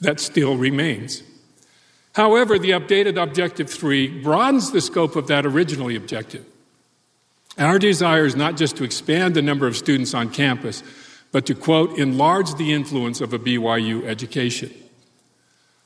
that 0.00 0.18
still 0.18 0.56
remains. 0.56 1.22
However, 2.16 2.58
the 2.58 2.70
updated 2.70 3.22
Objective 3.22 3.70
3 3.70 4.22
broadens 4.22 4.72
the 4.72 4.80
scope 4.80 5.14
of 5.14 5.28
that 5.28 5.46
originally 5.46 5.94
objective. 5.94 6.44
Our 7.58 7.78
desire 7.78 8.26
is 8.26 8.34
not 8.34 8.56
just 8.56 8.76
to 8.78 8.84
expand 8.84 9.34
the 9.34 9.42
number 9.42 9.68
of 9.68 9.76
students 9.76 10.14
on 10.14 10.30
campus, 10.30 10.82
but 11.30 11.46
to, 11.46 11.54
quote, 11.54 11.96
enlarge 11.96 12.56
the 12.56 12.72
influence 12.72 13.20
of 13.20 13.32
a 13.32 13.38
BYU 13.38 14.04
education. 14.04 14.72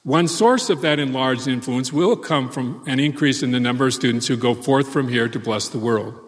One 0.02 0.28
source 0.28 0.70
of 0.70 0.80
that 0.80 0.98
enlarged 0.98 1.46
influence 1.46 1.92
will 1.92 2.16
come 2.16 2.48
from 2.50 2.82
an 2.86 2.98
increase 2.98 3.42
in 3.42 3.50
the 3.50 3.60
number 3.60 3.86
of 3.86 3.94
students 3.94 4.26
who 4.26 4.36
go 4.36 4.54
forth 4.54 4.88
from 4.88 5.08
here 5.08 5.28
to 5.28 5.38
bless 5.38 5.68
the 5.68 5.78
world. 5.78 6.18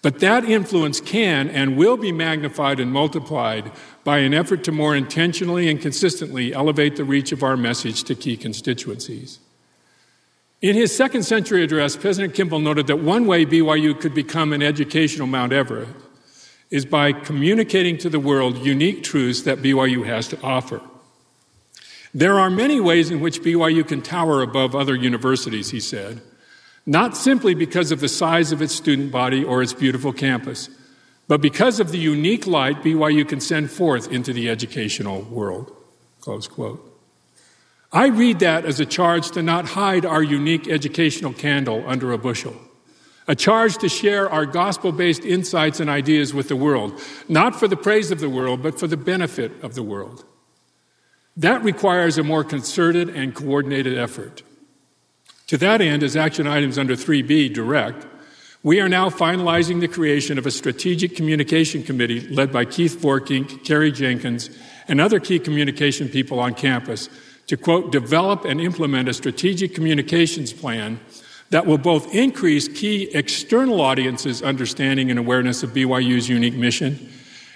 But 0.00 0.18
that 0.20 0.44
influence 0.44 1.00
can 1.00 1.48
and 1.50 1.76
will 1.76 1.96
be 1.96 2.10
magnified 2.10 2.80
and 2.80 2.90
multiplied 2.90 3.70
by 4.02 4.18
an 4.18 4.32
effort 4.34 4.64
to 4.64 4.72
more 4.72 4.96
intentionally 4.96 5.68
and 5.68 5.80
consistently 5.80 6.54
elevate 6.54 6.96
the 6.96 7.04
reach 7.04 7.32
of 7.32 7.42
our 7.42 7.56
message 7.56 8.02
to 8.04 8.14
key 8.14 8.36
constituencies. 8.36 9.38
In 10.62 10.74
his 10.74 10.94
second 10.96 11.24
century 11.24 11.62
address, 11.62 11.96
President 11.96 12.34
Kimball 12.34 12.60
noted 12.60 12.86
that 12.86 13.00
one 13.00 13.26
way 13.26 13.44
BYU 13.44 13.98
could 14.00 14.14
become 14.14 14.52
an 14.52 14.62
educational 14.62 15.26
Mount 15.26 15.52
Everest 15.52 15.92
is 16.70 16.86
by 16.86 17.12
communicating 17.12 17.98
to 17.98 18.08
the 18.08 18.20
world 18.20 18.58
unique 18.58 19.04
truths 19.04 19.42
that 19.42 19.58
BYU 19.58 20.06
has 20.06 20.26
to 20.28 20.40
offer. 20.40 20.80
There 22.14 22.38
are 22.38 22.50
many 22.50 22.78
ways 22.80 23.10
in 23.10 23.20
which 23.20 23.42
BYU 23.42 23.86
can 23.86 24.02
tower 24.02 24.42
above 24.42 24.74
other 24.74 24.94
universities, 24.94 25.70
he 25.70 25.80
said, 25.80 26.20
not 26.84 27.16
simply 27.16 27.54
because 27.54 27.90
of 27.90 28.00
the 28.00 28.08
size 28.08 28.52
of 28.52 28.60
its 28.60 28.74
student 28.74 29.12
body 29.12 29.44
or 29.44 29.62
its 29.62 29.72
beautiful 29.72 30.12
campus 30.12 30.68
but 31.28 31.40
because 31.40 31.80
of 31.80 31.92
the 31.92 31.98
unique 31.98 32.46
light 32.46 32.82
BYU 32.82 33.26
can 33.26 33.40
send 33.40 33.70
forth 33.70 34.12
into 34.12 34.32
the 34.32 34.50
educational 34.50 35.22
world. 35.22 35.74
Close 36.20 36.46
quote. 36.46 36.88
I 37.92 38.08
read 38.08 38.40
that 38.40 38.64
as 38.66 38.80
a 38.80 38.86
charge 38.86 39.30
to 39.30 39.42
not 39.42 39.68
hide 39.68 40.04
our 40.04 40.22
unique 40.22 40.68
educational 40.68 41.32
candle 41.32 41.84
under 41.86 42.12
a 42.12 42.18
bushel, 42.18 42.54
a 43.28 43.34
charge 43.34 43.78
to 43.78 43.88
share 43.88 44.28
our 44.28 44.46
gospel 44.46 44.92
based 44.92 45.24
insights 45.24 45.80
and 45.80 45.88
ideas 45.88 46.32
with 46.32 46.48
the 46.48 46.56
world, 46.56 47.00
not 47.28 47.58
for 47.58 47.68
the 47.68 47.76
praise 47.76 48.10
of 48.10 48.20
the 48.20 48.28
world, 48.30 48.62
but 48.62 48.78
for 48.78 48.86
the 48.86 48.96
benefit 48.96 49.52
of 49.62 49.74
the 49.74 49.82
world. 49.82 50.24
That 51.36 51.62
requires 51.62 52.18
a 52.18 52.22
more 52.22 52.44
concerted 52.44 53.08
and 53.08 53.34
coordinated 53.34 53.96
effort. 53.96 54.42
To 55.46 55.56
that 55.58 55.80
end, 55.80 56.02
as 56.02 56.16
action 56.16 56.46
items 56.46 56.78
under 56.78 56.94
3B 56.94 57.52
direct, 57.52 58.06
we 58.62 58.80
are 58.80 58.88
now 58.88 59.10
finalizing 59.10 59.80
the 59.80 59.88
creation 59.88 60.38
of 60.38 60.46
a 60.46 60.50
strategic 60.50 61.16
communication 61.16 61.82
committee 61.82 62.20
led 62.28 62.52
by 62.52 62.64
Keith 62.64 62.96
Vorkink, 63.00 63.64
Carri 63.64 63.92
Jenkins, 63.92 64.50
and 64.88 65.00
other 65.00 65.18
key 65.18 65.38
communication 65.38 66.08
people 66.08 66.38
on 66.38 66.54
campus 66.54 67.08
to, 67.48 67.56
quote, 67.56 67.90
develop 67.90 68.44
and 68.44 68.60
implement 68.60 69.08
a 69.08 69.14
strategic 69.14 69.74
communications 69.74 70.52
plan 70.52 71.00
that 71.50 71.66
will 71.66 71.78
both 71.78 72.14
increase 72.14 72.68
key 72.68 73.10
external 73.14 73.80
audiences' 73.80 74.42
understanding 74.42 75.10
and 75.10 75.18
awareness 75.18 75.62
of 75.62 75.70
BYU's 75.70 76.28
unique 76.28 76.54
mission 76.54 77.10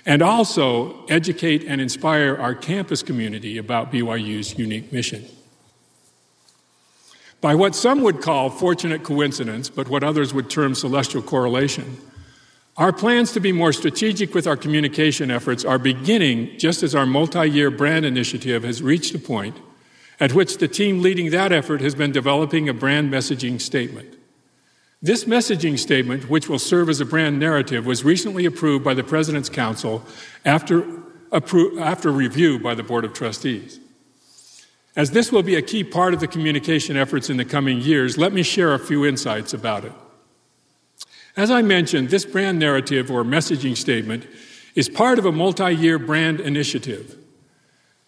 and 0.06 0.22
also 0.22 1.04
educate 1.06 1.64
and 1.64 1.80
inspire 1.80 2.36
our 2.36 2.54
campus 2.54 3.02
community 3.02 3.58
about 3.58 3.92
BYU's 3.92 4.56
unique 4.56 4.92
mission. 4.92 5.24
By 7.40 7.54
what 7.56 7.74
some 7.74 8.02
would 8.02 8.22
call 8.22 8.48
fortunate 8.48 9.02
coincidence, 9.02 9.68
but 9.68 9.88
what 9.88 10.02
others 10.02 10.32
would 10.32 10.48
term 10.48 10.74
celestial 10.74 11.22
correlation, 11.22 11.98
our 12.76 12.92
plans 12.92 13.32
to 13.32 13.40
be 13.40 13.52
more 13.52 13.72
strategic 13.72 14.34
with 14.34 14.46
our 14.46 14.56
communication 14.56 15.30
efforts 15.30 15.64
are 15.64 15.78
beginning 15.78 16.58
just 16.58 16.82
as 16.82 16.94
our 16.94 17.06
multi 17.06 17.48
year 17.48 17.70
brand 17.70 18.06
initiative 18.06 18.62
has 18.62 18.82
reached 18.82 19.14
a 19.14 19.18
point 19.18 19.56
at 20.20 20.32
which 20.32 20.58
the 20.58 20.68
team 20.68 21.02
leading 21.02 21.30
that 21.30 21.52
effort 21.52 21.80
has 21.80 21.94
been 21.94 22.12
developing 22.12 22.68
a 22.68 22.74
brand 22.74 23.12
messaging 23.12 23.60
statement. 23.60 24.15
This 25.02 25.24
messaging 25.24 25.78
statement, 25.78 26.30
which 26.30 26.48
will 26.48 26.58
serve 26.58 26.88
as 26.88 27.00
a 27.00 27.04
brand 27.04 27.38
narrative, 27.38 27.84
was 27.84 28.04
recently 28.04 28.46
approved 28.46 28.84
by 28.84 28.94
the 28.94 29.04
President's 29.04 29.50
Council 29.50 30.02
after, 30.44 30.82
appro- 31.32 31.80
after 31.80 32.10
review 32.10 32.58
by 32.58 32.74
the 32.74 32.82
Board 32.82 33.04
of 33.04 33.12
Trustees. 33.12 33.78
As 34.96 35.10
this 35.10 35.30
will 35.30 35.42
be 35.42 35.54
a 35.54 35.62
key 35.62 35.84
part 35.84 36.14
of 36.14 36.20
the 36.20 36.26
communication 36.26 36.96
efforts 36.96 37.28
in 37.28 37.36
the 37.36 37.44
coming 37.44 37.78
years, 37.80 38.16
let 38.16 38.32
me 38.32 38.42
share 38.42 38.72
a 38.72 38.78
few 38.78 39.04
insights 39.04 39.52
about 39.52 39.84
it. 39.84 39.92
As 41.36 41.50
I 41.50 41.60
mentioned, 41.60 42.08
this 42.08 42.24
brand 42.24 42.58
narrative 42.58 43.10
or 43.10 43.22
messaging 43.22 43.76
statement 43.76 44.26
is 44.74 44.88
part 44.88 45.18
of 45.18 45.26
a 45.26 45.32
multi 45.32 45.74
year 45.74 45.98
brand 45.98 46.40
initiative. 46.40 47.18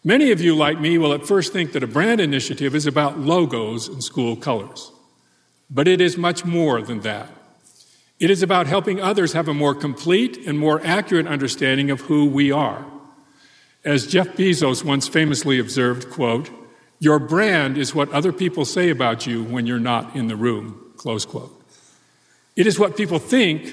Many 0.03 0.31
of 0.31 0.41
you, 0.41 0.57
like 0.57 0.81
me, 0.81 0.97
will 0.97 1.13
at 1.13 1.27
first 1.27 1.53
think 1.53 1.73
that 1.73 1.83
a 1.83 1.87
brand 1.87 2.23
initiative 2.23 2.75
is 2.75 2.87
about 2.87 3.19
logos 3.19 3.89
and 3.89 4.03
school 4.03 4.35
colors. 4.35 4.91
But 5.71 5.89
it 5.89 6.01
is 6.01 6.17
much 6.17 6.45
more 6.45 6.81
than 6.83 7.01
that. 7.01 7.31
It 8.19 8.31
is 8.31 8.43
about 8.43 8.67
helping 8.67 9.01
others 9.01 9.33
have 9.35 9.49
a 9.49 9.55
more 9.55 9.75
complete 9.75 10.47
and 10.47 10.59
more 10.59 10.81
accurate 10.85 11.27
understanding 11.27 11.91
of 11.91 12.01
who 12.03 12.27
we 12.27 12.51
are. 12.51 12.85
As 13.85 14.07
Jeff 14.07 14.29
Bezos 14.29 14.85
once 14.85 15.07
famously 15.07 15.59
observed, 15.59 16.11
quote, 16.11 16.51
your 16.99 17.21
brand 17.21 17.79
is 17.79 17.95
what 17.95 18.11
other 18.11 18.33
people 18.33 18.65
say 18.65 18.91
about 18.91 19.27
you 19.27 19.45
when 19.45 19.67
you're 19.67 19.79
not 19.79 20.17
in 20.17 20.27
the 20.27 20.35
room. 20.35 20.93
Close 20.97 21.25
quote. 21.25 21.55
It 22.57 22.67
is 22.67 22.79
what 22.79 22.97
people 22.97 23.21
think 23.21 23.73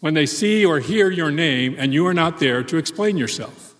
when 0.00 0.14
they 0.14 0.24
see 0.24 0.64
or 0.64 0.80
hear 0.80 1.10
your 1.10 1.30
name 1.30 1.76
and 1.78 1.92
you 1.92 2.06
are 2.06 2.14
not 2.14 2.40
there 2.40 2.62
to 2.62 2.78
explain 2.78 3.18
yourself. 3.18 3.74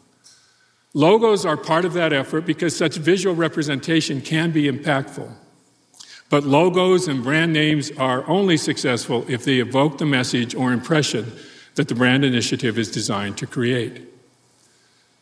Logos 0.93 1.47
are 1.47 1.57
part 1.57 1.87
of 1.87 1.95
that 1.95 2.13
effort 2.13 2.43
because 2.43 2.77
such 2.77 2.97
visual 2.97 3.35
representation 3.35 4.21
can 4.21 4.51
be 4.51 4.71
impactful. 4.71 5.33
But 6.29 6.45
logos 6.45 7.07
and 7.07 7.23
brand 7.23 7.53
names 7.53 7.91
are 7.93 8.29
only 8.29 8.57
successful 8.57 9.25
if 9.29 9.45
they 9.45 9.59
evoke 9.59 9.99
the 9.99 10.07
message 10.07 10.55
or 10.55 10.73
impression 10.73 11.33
that 11.77 11.89
the 11.89 11.95
brand 11.95 12.25
initiative 12.25 12.79
is 12.79 12.91
designed 12.91 13.39
to 13.39 13.47
create. 13.47 14.03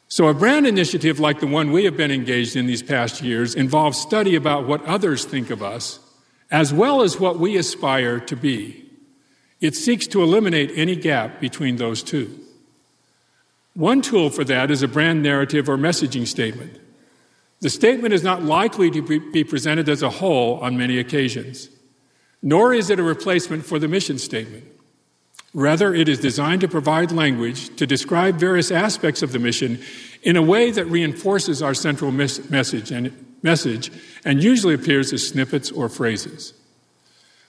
So, 0.08 0.28
a 0.28 0.34
brand 0.34 0.66
initiative 0.66 1.18
like 1.18 1.40
the 1.40 1.46
one 1.46 1.72
we 1.72 1.84
have 1.84 1.96
been 1.96 2.10
engaged 2.10 2.56
in 2.56 2.66
these 2.66 2.82
past 2.82 3.22
years 3.22 3.54
involves 3.54 3.98
study 3.98 4.36
about 4.36 4.66
what 4.66 4.84
others 4.84 5.24
think 5.24 5.50
of 5.50 5.62
us, 5.62 5.98
as 6.50 6.72
well 6.72 7.02
as 7.02 7.18
what 7.18 7.38
we 7.38 7.56
aspire 7.56 8.20
to 8.20 8.36
be. 8.36 8.84
It 9.60 9.74
seeks 9.74 10.06
to 10.08 10.22
eliminate 10.22 10.70
any 10.76 10.94
gap 10.94 11.40
between 11.40 11.76
those 11.76 12.02
two. 12.02 12.38
One 13.74 14.02
tool 14.02 14.30
for 14.30 14.44
that 14.44 14.70
is 14.70 14.82
a 14.82 14.88
brand 14.88 15.22
narrative 15.22 15.68
or 15.68 15.76
messaging 15.76 16.26
statement. 16.26 16.78
The 17.64 17.70
statement 17.70 18.12
is 18.12 18.22
not 18.22 18.42
likely 18.42 18.90
to 18.90 19.00
be 19.00 19.42
presented 19.42 19.88
as 19.88 20.02
a 20.02 20.10
whole 20.10 20.58
on 20.58 20.76
many 20.76 20.98
occasions, 20.98 21.70
nor 22.42 22.74
is 22.74 22.90
it 22.90 22.98
a 22.98 23.02
replacement 23.02 23.64
for 23.64 23.78
the 23.78 23.88
mission 23.88 24.18
statement. 24.18 24.64
Rather, 25.54 25.94
it 25.94 26.06
is 26.06 26.20
designed 26.20 26.60
to 26.60 26.68
provide 26.68 27.10
language 27.10 27.74
to 27.76 27.86
describe 27.86 28.36
various 28.36 28.70
aspects 28.70 29.22
of 29.22 29.32
the 29.32 29.38
mission 29.38 29.82
in 30.22 30.36
a 30.36 30.42
way 30.42 30.72
that 30.72 30.84
reinforces 30.84 31.62
our 31.62 31.72
central 31.72 32.12
mes- 32.12 32.50
message, 32.50 32.90
and, 32.90 33.10
message 33.40 33.90
and 34.26 34.44
usually 34.44 34.74
appears 34.74 35.10
as 35.14 35.26
snippets 35.26 35.70
or 35.70 35.88
phrases. 35.88 36.52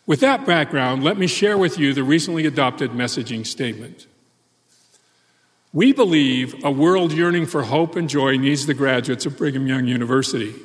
With 0.06 0.22
that 0.22 0.46
background, 0.46 1.04
let 1.04 1.18
me 1.18 1.28
share 1.28 1.58
with 1.58 1.78
you 1.78 1.94
the 1.94 2.06
recently 2.06 2.46
adopted 2.46 2.92
messaging 2.92 3.46
statement. 3.46 4.08
We 5.76 5.92
believe 5.92 6.64
a 6.64 6.72
world 6.72 7.12
yearning 7.12 7.48
for 7.48 7.64
hope 7.64 7.98
and 7.98 8.10
joy 8.10 8.38
needs 8.38 8.66
the 8.66 8.74
graduates 8.74 9.26
of 9.26 9.36
Brigham 9.36 9.68
Young 9.68 9.88
University. 9.88 10.56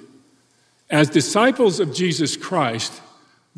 As 0.88 1.10
disciples 1.10 1.80
of 1.80 1.92
Jesus 1.92 2.36
Christ, 2.36 3.02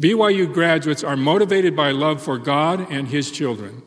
BYU 0.01 0.51
graduates 0.51 1.05
are 1.05 1.15
motivated 1.15 1.77
by 1.77 1.91
love 1.91 2.23
for 2.23 2.39
God 2.39 2.91
and 2.91 3.07
His 3.07 3.31
children. 3.31 3.83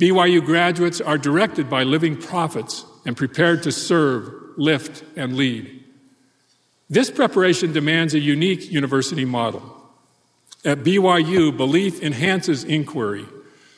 BYU 0.00 0.42
graduates 0.42 1.02
are 1.02 1.18
directed 1.18 1.68
by 1.68 1.82
living 1.82 2.16
prophets 2.16 2.86
and 3.04 3.14
prepared 3.14 3.62
to 3.64 3.70
serve, 3.70 4.32
lift, 4.56 5.04
and 5.16 5.36
lead. 5.36 5.84
This 6.88 7.10
preparation 7.10 7.74
demands 7.74 8.14
a 8.14 8.20
unique 8.20 8.72
university 8.72 9.26
model. 9.26 9.62
At 10.64 10.78
BYU, 10.78 11.54
belief 11.54 12.02
enhances 12.02 12.64
inquiry, 12.64 13.26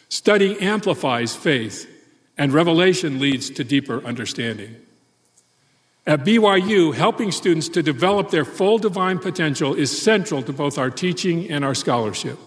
study 0.09 0.57
amplifies 0.61 1.35
faith, 1.35 1.93
and 2.39 2.53
revelation 2.53 3.19
leads 3.19 3.51
to 3.51 3.65
deeper 3.65 4.05
understanding. 4.05 4.77
At 6.07 6.25
BYU, 6.25 6.95
helping 6.95 7.33
students 7.33 7.69
to 7.71 7.83
develop 7.83 8.31
their 8.31 8.45
full 8.45 8.79
divine 8.79 9.19
potential 9.19 9.75
is 9.75 9.97
central 10.01 10.43
to 10.43 10.53
both 10.53 10.79
our 10.79 10.91
teaching 10.91 11.51
and 11.51 11.65
our 11.65 11.75
scholarship. 11.75 12.39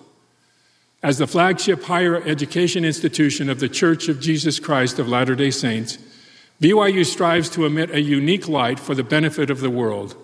As 1.03 1.17
the 1.17 1.27
flagship 1.27 1.83
higher 1.83 2.21
education 2.23 2.85
institution 2.85 3.49
of 3.49 3.59
the 3.59 3.69
Church 3.69 4.07
of 4.07 4.19
Jesus 4.19 4.59
Christ 4.59 4.99
of 4.99 5.09
Latter 5.09 5.35
day 5.35 5.51
Saints, 5.51 5.97
BYU 6.61 7.05
strives 7.05 7.49
to 7.51 7.65
emit 7.65 7.89
a 7.91 8.01
unique 8.01 8.47
light 8.47 8.79
for 8.79 8.95
the 8.95 9.03
benefit 9.03 9.49
of 9.49 9.61
the 9.61 9.69
world, 9.69 10.15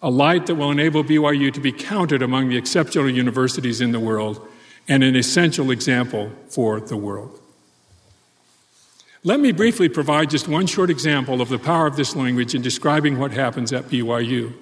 a 0.00 0.10
light 0.10 0.46
that 0.46 0.54
will 0.54 0.70
enable 0.70 1.04
BYU 1.04 1.52
to 1.52 1.60
be 1.60 1.72
counted 1.72 2.22
among 2.22 2.48
the 2.48 2.56
exceptional 2.56 3.10
universities 3.10 3.80
in 3.80 3.92
the 3.92 4.00
world 4.00 4.46
and 4.88 5.04
an 5.04 5.16
essential 5.16 5.70
example 5.70 6.32
for 6.48 6.80
the 6.80 6.96
world. 6.96 7.41
Let 9.24 9.38
me 9.38 9.52
briefly 9.52 9.88
provide 9.88 10.30
just 10.30 10.48
one 10.48 10.66
short 10.66 10.90
example 10.90 11.40
of 11.40 11.48
the 11.48 11.58
power 11.58 11.86
of 11.86 11.94
this 11.94 12.16
language 12.16 12.56
in 12.56 12.62
describing 12.62 13.20
what 13.20 13.30
happens 13.30 13.72
at 13.72 13.84
BYU. 13.84 14.52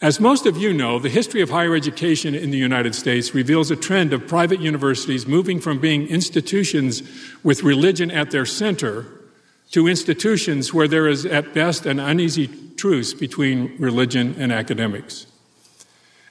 As 0.00 0.20
most 0.20 0.46
of 0.46 0.56
you 0.56 0.72
know, 0.72 1.00
the 1.00 1.08
history 1.08 1.40
of 1.40 1.50
higher 1.50 1.74
education 1.74 2.34
in 2.36 2.52
the 2.52 2.58
United 2.58 2.94
States 2.94 3.34
reveals 3.34 3.72
a 3.72 3.76
trend 3.76 4.12
of 4.12 4.28
private 4.28 4.60
universities 4.60 5.26
moving 5.26 5.58
from 5.58 5.80
being 5.80 6.06
institutions 6.06 7.02
with 7.42 7.64
religion 7.64 8.12
at 8.12 8.30
their 8.30 8.46
center 8.46 9.06
to 9.72 9.88
institutions 9.88 10.72
where 10.72 10.86
there 10.86 11.08
is 11.08 11.26
at 11.26 11.52
best 11.52 11.86
an 11.86 11.98
uneasy 11.98 12.48
truce 12.76 13.14
between 13.14 13.74
religion 13.80 14.36
and 14.38 14.52
academics. 14.52 15.26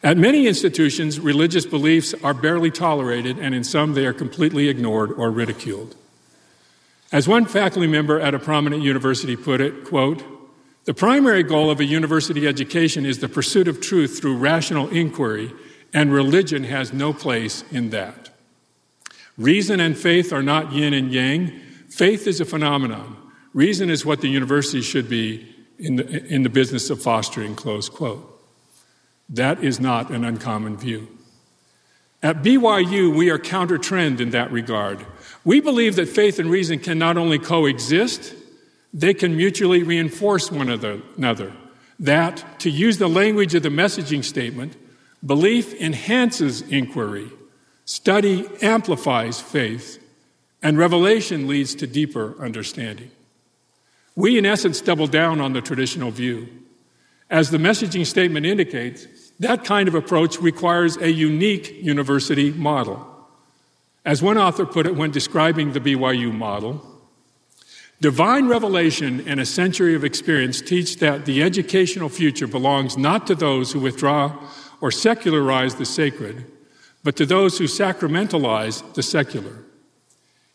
At 0.03 0.15
many 0.15 0.47
institutions, 0.47 1.19
religious 1.19 1.65
beliefs 1.65 2.13
are 2.23 2.33
barely 2.33 2.71
tolerated, 2.71 3.39
and 3.39 3.53
in 3.53 3.65
some, 3.65 3.93
they 3.93 4.05
are 4.05 4.13
completely 4.13 4.69
ignored 4.69 5.11
or 5.11 5.31
ridiculed. 5.31 5.97
As 7.11 7.27
one 7.27 7.45
faculty 7.45 7.87
member 7.87 8.19
at 8.19 8.33
a 8.33 8.39
prominent 8.39 8.83
university 8.83 9.35
put 9.35 9.61
it, 9.61 9.85
quote, 9.85 10.23
the 10.85 10.93
primary 10.93 11.41
goal 11.41 11.71
of 11.71 11.79
a 11.79 11.85
university 11.85 12.47
education 12.47 13.05
is 13.05 13.19
the 13.19 13.27
pursuit 13.27 13.67
of 13.67 13.81
truth 13.81 14.19
through 14.19 14.37
rational 14.37 14.87
inquiry, 14.89 15.51
and 15.93 16.13
religion 16.13 16.63
has 16.63 16.93
no 16.93 17.11
place 17.11 17.63
in 17.71 17.89
that. 17.89 18.29
Reason 19.37 19.79
and 19.79 19.97
faith 19.97 20.31
are 20.31 20.43
not 20.43 20.73
yin 20.73 20.93
and 20.93 21.11
yang. 21.11 21.59
Faith 21.89 22.27
is 22.27 22.39
a 22.39 22.45
phenomenon. 22.45 23.17
Reason 23.53 23.89
is 23.89 24.05
what 24.05 24.21
the 24.21 24.27
university 24.27 24.81
should 24.81 25.09
be 25.09 25.55
in 25.79 25.95
the, 25.95 26.25
in 26.25 26.43
the 26.43 26.49
business 26.49 26.89
of 26.89 27.01
fostering, 27.01 27.55
close 27.55 27.89
quote. 27.89 28.31
That 29.27 29.63
is 29.63 29.79
not 29.79 30.11
an 30.11 30.23
uncommon 30.23 30.77
view. 30.77 31.07
At 32.21 32.43
BYU, 32.43 33.15
we 33.15 33.29
are 33.29 33.39
counter 33.39 33.77
trend 33.77 34.21
in 34.21 34.29
that 34.31 34.51
regard. 34.51 35.05
We 35.45 35.61
believe 35.61 35.95
that 35.95 36.09
faith 36.09 36.39
and 36.39 36.49
reason 36.49 36.79
can 36.79 36.97
not 36.97 37.17
only 37.17 37.39
coexist, 37.39 38.33
they 38.93 39.13
can 39.13 39.37
mutually 39.37 39.83
reinforce 39.83 40.51
one 40.51 40.69
another. 40.69 41.53
That, 41.99 42.59
to 42.61 42.69
use 42.69 42.97
the 42.97 43.07
language 43.07 43.53
of 43.55 43.63
the 43.63 43.69
messaging 43.69 44.23
statement, 44.23 44.75
belief 45.25 45.73
enhances 45.79 46.61
inquiry, 46.63 47.29
study 47.85 48.49
amplifies 48.61 49.39
faith, 49.39 50.01
and 50.63 50.77
revelation 50.77 51.47
leads 51.47 51.75
to 51.75 51.87
deeper 51.87 52.35
understanding. 52.41 53.11
We, 54.15 54.37
in 54.37 54.45
essence, 54.45 54.81
double 54.81 55.07
down 55.07 55.39
on 55.41 55.53
the 55.53 55.61
traditional 55.61 56.09
view. 56.09 56.47
As 57.29 57.51
the 57.51 57.57
messaging 57.57 58.05
statement 58.05 58.45
indicates, 58.45 59.07
that 59.39 59.63
kind 59.63 59.87
of 59.87 59.95
approach 59.95 60.39
requires 60.39 60.97
a 60.97 61.11
unique 61.11 61.83
university 61.83 62.51
model. 62.51 63.14
As 64.05 64.21
one 64.21 64.37
author 64.37 64.67
put 64.67 64.85
it 64.85 64.95
when 64.95 65.09
describing 65.09 65.73
the 65.73 65.79
BYU 65.79 66.31
model, 66.31 66.85
divine 68.01 68.47
revelation 68.47 69.27
and 69.27 69.39
a 69.39 69.45
century 69.45 69.95
of 69.95 70.03
experience 70.03 70.61
teach 70.61 70.97
that 70.97 71.25
the 71.25 71.41
educational 71.41 72.09
future 72.09 72.45
belongs 72.45 72.97
not 72.97 73.25
to 73.25 73.33
those 73.33 73.71
who 73.71 73.79
withdraw 73.79 74.47
or 74.79 74.91
secularize 74.91 75.75
the 75.75 75.85
sacred, 75.85 76.45
but 77.03 77.15
to 77.15 77.25
those 77.25 77.57
who 77.57 77.63
sacramentalize 77.63 78.93
the 78.93 79.01
secular. 79.01 79.63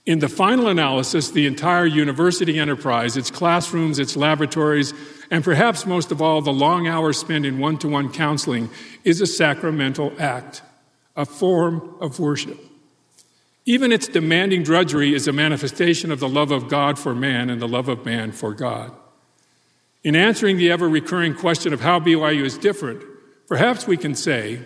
In 0.06 0.20
the 0.20 0.28
final 0.28 0.68
analysis, 0.68 1.30
the 1.30 1.46
entire 1.46 1.86
university 1.86 2.58
enterprise, 2.58 3.16
its 3.16 3.30
classrooms, 3.32 3.98
its 3.98 4.16
laboratories, 4.16 4.94
and 5.30 5.42
perhaps 5.42 5.86
most 5.86 6.12
of 6.12 6.22
all, 6.22 6.40
the 6.40 6.52
long 6.52 6.86
hours 6.86 7.18
spent 7.18 7.44
in 7.44 7.58
one 7.58 7.78
to 7.78 7.88
one 7.88 8.12
counseling, 8.12 8.70
is 9.04 9.20
a 9.20 9.26
sacramental 9.26 10.12
act, 10.18 10.62
a 11.16 11.26
form 11.26 11.96
of 12.00 12.18
worship. 12.20 12.69
Even 13.66 13.92
its 13.92 14.08
demanding 14.08 14.62
drudgery 14.62 15.14
is 15.14 15.28
a 15.28 15.32
manifestation 15.32 16.10
of 16.10 16.20
the 16.20 16.28
love 16.28 16.50
of 16.50 16.68
God 16.68 16.98
for 16.98 17.14
man 17.14 17.50
and 17.50 17.60
the 17.60 17.68
love 17.68 17.88
of 17.88 18.04
man 18.04 18.32
for 18.32 18.54
God. 18.54 18.92
In 20.02 20.16
answering 20.16 20.56
the 20.56 20.70
ever 20.70 20.88
recurring 20.88 21.34
question 21.34 21.72
of 21.72 21.80
how 21.80 22.00
BYU 22.00 22.44
is 22.44 22.56
different, 22.56 23.02
perhaps 23.46 23.86
we 23.86 23.98
can 23.98 24.14
say, 24.14 24.60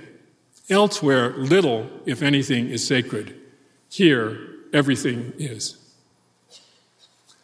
elsewhere, 0.71 1.31
little, 1.37 1.91
if 2.07 2.23
anything, 2.23 2.69
is 2.69 2.87
sacred. 2.87 3.35
Here, 3.91 4.39
everything 4.73 5.33
is. 5.39 5.77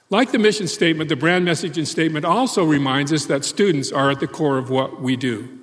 Like 0.09 0.33
the 0.33 0.39
mission 0.39 0.67
statement, 0.69 1.09
the 1.09 1.17
brand 1.17 1.45
message 1.45 1.79
and 1.79 1.87
statement 1.87 2.25
also 2.25 2.65
reminds 2.65 3.13
us 3.13 3.27
that 3.27 3.45
students 3.45 3.93
are 3.93 4.11
at 4.11 4.21
the 4.21 4.27
core 4.27 4.59
of 4.59 4.71
what 4.71 5.01
we 5.01 5.17
do. 5.17 5.59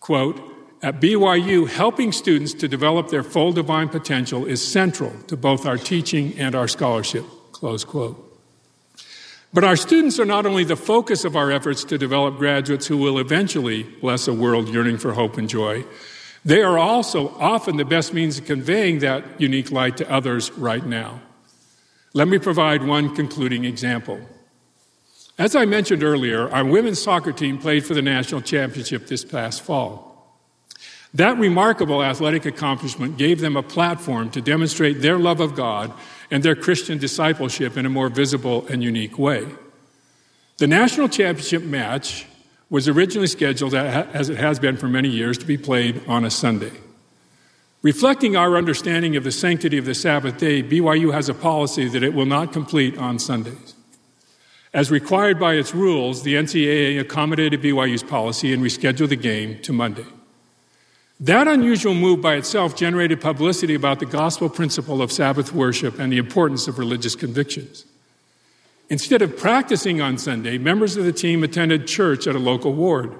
Quote, 0.00 0.55
at 0.82 1.00
BYU, 1.00 1.68
helping 1.68 2.12
students 2.12 2.52
to 2.54 2.68
develop 2.68 3.08
their 3.08 3.22
full 3.22 3.52
divine 3.52 3.88
potential 3.88 4.44
is 4.44 4.66
central 4.66 5.12
to 5.28 5.36
both 5.36 5.66
our 5.66 5.78
teaching 5.78 6.38
and 6.38 6.54
our 6.54 6.68
scholarship. 6.68 7.24
Close 7.52 7.84
quote. 7.84 8.22
But 9.54 9.64
our 9.64 9.76
students 9.76 10.20
are 10.20 10.26
not 10.26 10.44
only 10.44 10.64
the 10.64 10.76
focus 10.76 11.24
of 11.24 11.34
our 11.34 11.50
efforts 11.50 11.82
to 11.84 11.96
develop 11.96 12.36
graduates 12.36 12.86
who 12.86 12.98
will 12.98 13.18
eventually 13.18 13.84
bless 13.84 14.28
a 14.28 14.34
world 14.34 14.68
yearning 14.68 14.98
for 14.98 15.14
hope 15.14 15.38
and 15.38 15.48
joy, 15.48 15.84
they 16.44 16.62
are 16.62 16.78
also 16.78 17.30
often 17.38 17.76
the 17.76 17.84
best 17.84 18.12
means 18.12 18.38
of 18.38 18.44
conveying 18.44 18.98
that 18.98 19.24
unique 19.40 19.72
light 19.72 19.96
to 19.96 20.10
others 20.10 20.50
right 20.52 20.84
now. 20.84 21.20
Let 22.12 22.28
me 22.28 22.38
provide 22.38 22.84
one 22.84 23.16
concluding 23.16 23.64
example. 23.64 24.20
As 25.38 25.56
I 25.56 25.64
mentioned 25.64 26.02
earlier, 26.02 26.48
our 26.50 26.64
women's 26.64 27.02
soccer 27.02 27.32
team 27.32 27.58
played 27.58 27.84
for 27.84 27.94
the 27.94 28.02
national 28.02 28.42
championship 28.42 29.06
this 29.06 29.24
past 29.24 29.62
fall. 29.62 30.05
That 31.14 31.38
remarkable 31.38 32.02
athletic 32.02 32.44
accomplishment 32.44 33.16
gave 33.16 33.40
them 33.40 33.56
a 33.56 33.62
platform 33.62 34.30
to 34.30 34.40
demonstrate 34.40 35.00
their 35.00 35.18
love 35.18 35.40
of 35.40 35.54
God 35.54 35.92
and 36.30 36.42
their 36.42 36.56
Christian 36.56 36.98
discipleship 36.98 37.76
in 37.76 37.86
a 37.86 37.90
more 37.90 38.08
visible 38.08 38.66
and 38.68 38.82
unique 38.82 39.18
way. 39.18 39.46
The 40.58 40.66
national 40.66 41.08
championship 41.08 41.62
match 41.62 42.26
was 42.68 42.88
originally 42.88 43.28
scheduled, 43.28 43.74
as 43.74 44.28
it 44.28 44.38
has 44.38 44.58
been 44.58 44.76
for 44.76 44.88
many 44.88 45.08
years, 45.08 45.38
to 45.38 45.46
be 45.46 45.56
played 45.56 46.02
on 46.08 46.24
a 46.24 46.30
Sunday. 46.30 46.72
Reflecting 47.82 48.34
our 48.34 48.56
understanding 48.56 49.14
of 49.16 49.22
the 49.22 49.30
sanctity 49.30 49.78
of 49.78 49.84
the 49.84 49.94
Sabbath 49.94 50.38
day, 50.38 50.62
BYU 50.62 51.12
has 51.12 51.28
a 51.28 51.34
policy 51.34 51.88
that 51.88 52.02
it 52.02 52.14
will 52.14 52.26
not 52.26 52.52
complete 52.52 52.98
on 52.98 53.18
Sundays. 53.18 53.74
As 54.74 54.90
required 54.90 55.38
by 55.38 55.54
its 55.54 55.74
rules, 55.74 56.22
the 56.22 56.34
NCAA 56.34 56.98
accommodated 56.98 57.62
BYU's 57.62 58.02
policy 58.02 58.52
and 58.52 58.62
rescheduled 58.62 59.10
the 59.10 59.16
game 59.16 59.62
to 59.62 59.72
Monday. 59.72 60.06
That 61.20 61.48
unusual 61.48 61.94
move 61.94 62.20
by 62.20 62.34
itself 62.34 62.76
generated 62.76 63.20
publicity 63.20 63.74
about 63.74 64.00
the 64.00 64.06
gospel 64.06 64.50
principle 64.50 65.00
of 65.00 65.10
Sabbath 65.10 65.52
worship 65.52 65.98
and 65.98 66.12
the 66.12 66.18
importance 66.18 66.68
of 66.68 66.78
religious 66.78 67.14
convictions. 67.14 67.86
Instead 68.90 69.22
of 69.22 69.36
practicing 69.36 70.00
on 70.00 70.18
Sunday, 70.18 70.58
members 70.58 70.96
of 70.96 71.04
the 71.04 71.12
team 71.12 71.42
attended 71.42 71.86
church 71.86 72.26
at 72.26 72.36
a 72.36 72.38
local 72.38 72.72
ward, 72.72 73.14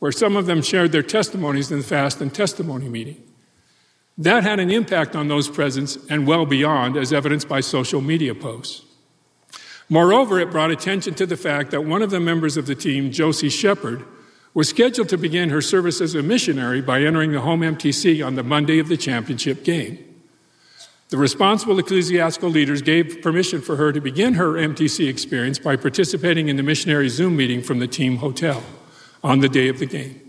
where 0.00 0.12
some 0.12 0.36
of 0.36 0.46
them 0.46 0.62
shared 0.62 0.92
their 0.92 1.02
testimonies 1.02 1.70
in 1.70 1.78
the 1.78 1.84
fast 1.84 2.20
and 2.20 2.34
testimony 2.34 2.88
meeting. 2.88 3.22
That 4.18 4.42
had 4.42 4.60
an 4.60 4.70
impact 4.70 5.16
on 5.16 5.28
those 5.28 5.48
present 5.48 5.96
and 6.10 6.26
well 6.26 6.44
beyond, 6.44 6.96
as 6.96 7.12
evidenced 7.12 7.48
by 7.48 7.60
social 7.60 8.00
media 8.00 8.34
posts. 8.34 8.84
Moreover, 9.88 10.38
it 10.38 10.50
brought 10.50 10.70
attention 10.70 11.14
to 11.14 11.26
the 11.26 11.36
fact 11.36 11.70
that 11.70 11.84
one 11.84 12.02
of 12.02 12.10
the 12.10 12.20
members 12.20 12.56
of 12.56 12.66
the 12.66 12.74
team, 12.74 13.10
Josie 13.12 13.48
Shepard, 13.48 14.04
was 14.52 14.68
scheduled 14.68 15.08
to 15.08 15.18
begin 15.18 15.50
her 15.50 15.62
service 15.62 16.00
as 16.00 16.14
a 16.14 16.22
missionary 16.22 16.80
by 16.80 17.02
entering 17.02 17.32
the 17.32 17.40
home 17.40 17.60
MTC 17.60 18.24
on 18.24 18.34
the 18.34 18.42
Monday 18.42 18.78
of 18.78 18.88
the 18.88 18.96
championship 18.96 19.62
game. 19.64 20.04
The 21.10 21.16
responsible 21.16 21.78
ecclesiastical 21.78 22.50
leaders 22.50 22.82
gave 22.82 23.20
permission 23.20 23.60
for 23.60 23.76
her 23.76 23.92
to 23.92 24.00
begin 24.00 24.34
her 24.34 24.52
MTC 24.52 25.08
experience 25.08 25.58
by 25.58 25.76
participating 25.76 26.48
in 26.48 26.56
the 26.56 26.62
missionary 26.62 27.08
Zoom 27.08 27.36
meeting 27.36 27.62
from 27.62 27.80
the 27.80 27.88
team 27.88 28.16
hotel 28.16 28.62
on 29.22 29.40
the 29.40 29.48
day 29.48 29.68
of 29.68 29.78
the 29.78 29.86
game. 29.86 30.20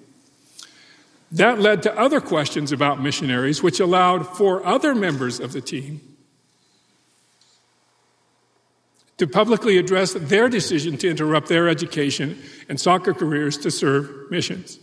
That 1.31 1.59
led 1.59 1.81
to 1.83 1.97
other 1.97 2.19
questions 2.19 2.71
about 2.71 3.01
missionaries, 3.01 3.63
which 3.63 3.79
allowed 3.79 4.27
four 4.27 4.65
other 4.65 4.93
members 4.93 5.39
of 5.39 5.53
the 5.53 5.61
team 5.61 6.10
to 9.21 9.27
publicly 9.27 9.77
address 9.77 10.13
their 10.13 10.49
decision 10.49 10.97
to 10.97 11.07
interrupt 11.07 11.47
their 11.47 11.69
education 11.69 12.41
and 12.67 12.81
soccer 12.81 13.13
careers 13.13 13.55
to 13.55 13.69
serve 13.69 14.09
missions. 14.31 14.79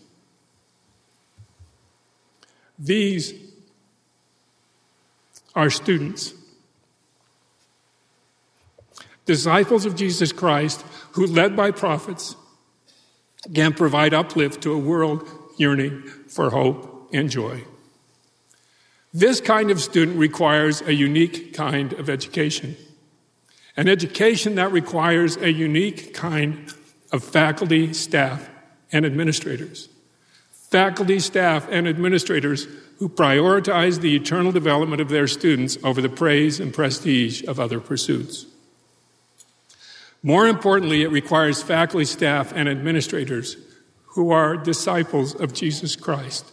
These 2.78 3.34
are 5.56 5.70
students, 5.70 6.34
disciples 9.26 9.84
of 9.84 9.96
Jesus 9.96 10.30
Christ, 10.30 10.84
who, 11.14 11.26
led 11.26 11.56
by 11.56 11.72
prophets, 11.72 12.36
can 13.52 13.72
provide 13.72 14.14
uplift 14.14 14.62
to 14.62 14.72
a 14.72 14.78
world 14.78 15.28
yearning 15.56 16.02
for 16.28 16.50
hope 16.50 17.08
and 17.12 17.28
joy. 17.28 17.64
This 19.12 19.40
kind 19.40 19.72
of 19.72 19.80
student 19.80 20.16
requires 20.16 20.80
a 20.82 20.94
unique 20.94 21.54
kind 21.54 21.92
of 21.94 22.08
education, 22.08 22.76
an 23.78 23.88
education 23.88 24.56
that 24.56 24.72
requires 24.72 25.36
a 25.36 25.52
unique 25.52 26.12
kind 26.12 26.74
of 27.12 27.22
faculty, 27.22 27.94
staff, 27.94 28.50
and 28.90 29.06
administrators. 29.06 29.88
Faculty, 30.50 31.20
staff, 31.20 31.68
and 31.70 31.86
administrators 31.86 32.66
who 32.98 33.08
prioritize 33.08 34.00
the 34.00 34.16
eternal 34.16 34.50
development 34.50 35.00
of 35.00 35.08
their 35.08 35.28
students 35.28 35.78
over 35.84 36.02
the 36.02 36.08
praise 36.08 36.58
and 36.58 36.74
prestige 36.74 37.44
of 37.44 37.60
other 37.60 37.78
pursuits. 37.78 38.46
More 40.24 40.48
importantly, 40.48 41.02
it 41.02 41.12
requires 41.12 41.62
faculty, 41.62 42.04
staff, 42.04 42.52
and 42.52 42.68
administrators 42.68 43.56
who 44.06 44.32
are 44.32 44.56
disciples 44.56 45.36
of 45.36 45.54
Jesus 45.54 45.94
Christ, 45.94 46.50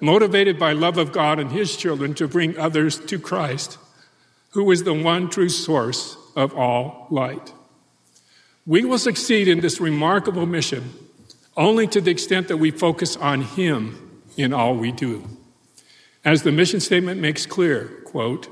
motivated 0.00 0.58
by 0.58 0.74
love 0.74 0.98
of 0.98 1.12
God 1.12 1.38
and 1.38 1.50
His 1.50 1.78
children 1.78 2.12
to 2.14 2.28
bring 2.28 2.58
others 2.58 2.98
to 3.06 3.18
Christ, 3.18 3.78
who 4.50 4.70
is 4.70 4.84
the 4.84 4.94
one 4.94 5.28
true 5.28 5.48
source 5.48 6.16
of 6.36 6.54
all 6.54 7.06
light. 7.10 7.52
We 8.66 8.84
will 8.84 8.98
succeed 8.98 9.48
in 9.48 9.60
this 9.60 9.80
remarkable 9.80 10.46
mission 10.46 10.92
only 11.56 11.86
to 11.88 12.00
the 12.00 12.10
extent 12.10 12.48
that 12.48 12.56
we 12.56 12.70
focus 12.70 13.16
on 13.16 13.42
Him 13.42 14.22
in 14.36 14.52
all 14.52 14.76
we 14.76 14.92
do. 14.92 15.28
As 16.24 16.42
the 16.42 16.52
mission 16.52 16.80
statement 16.80 17.20
makes 17.20 17.46
clear, 17.46 17.86
quote, 18.04 18.48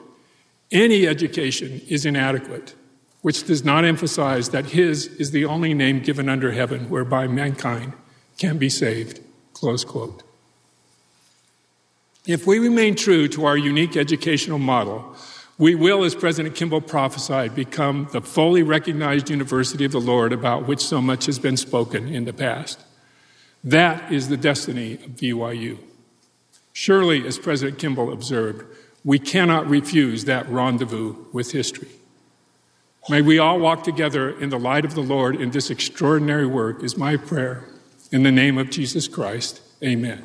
any 0.71 1.07
education 1.07 1.81
is 1.89 2.05
inadequate, 2.05 2.75
which 3.23 3.45
does 3.45 3.65
not 3.65 3.85
emphasize 3.85 4.51
that 4.51 4.67
His 4.67 5.07
is 5.07 5.31
the 5.31 5.45
only 5.45 5.75
name 5.75 6.01
given 6.01 6.29
under 6.29 6.53
heaven 6.53 6.91
whereby 6.91 7.27
mankind 7.27 7.93
can 8.39 8.59
be 8.59 8.69
saved, 8.69 9.21
close 9.53 9.85
quote. 9.85 10.23
If 12.27 12.47
we 12.47 12.59
remain 12.59 12.95
true 12.95 13.27
to 13.29 13.47
our 13.47 13.57
unique 13.57 13.97
educational 13.97 14.59
model, 14.59 15.17
we 15.59 15.75
will, 15.75 16.05
as 16.05 16.15
President 16.15 16.55
Kimball 16.55 16.81
prophesied, 16.81 17.55
become 17.55 18.09
the 18.13 18.21
fully 18.21 18.63
recognized 18.63 19.29
university 19.29 19.85
of 19.85 19.91
the 19.91 20.01
Lord 20.01 20.33
about 20.33 20.69
which 20.69 20.81
so 20.81 21.03
much 21.03 21.27
has 21.27 21.41
been 21.41 21.57
spoken 21.57 22.09
in 22.09 22.25
the 22.25 22.33
past. 22.33 22.81
That 23.65 24.13
is 24.13 24.29
the 24.29 24.37
destiny 24.37 24.95
of 24.95 25.11
BYU. 25.17 25.79
Surely, 26.73 27.27
as 27.27 27.39
President 27.39 27.79
Kimball 27.79 28.13
observed, 28.13 28.65
we 29.05 29.19
cannot 29.19 29.67
refuse 29.67 30.27
that 30.27 30.49
rendezvous 30.49 31.17
with 31.33 31.51
history. 31.51 31.89
May 33.09 33.23
we 33.23 33.41
all 33.41 33.59
walk 33.59 33.83
together 33.83 34.31
in 34.39 34.51
the 34.51 34.59
light 34.61 34.85
of 34.85 34.95
the 34.95 35.01
Lord 35.01 35.41
in 35.41 35.51
this 35.51 35.71
extraordinary 35.71 36.47
work, 36.47 36.85
is 36.85 36.97
my 36.97 37.17
prayer. 37.17 37.65
In 38.13 38.23
the 38.23 38.31
name 38.31 38.59
of 38.59 38.71
Jesus 38.71 39.09
Christ, 39.09 39.61
amen. 39.83 40.23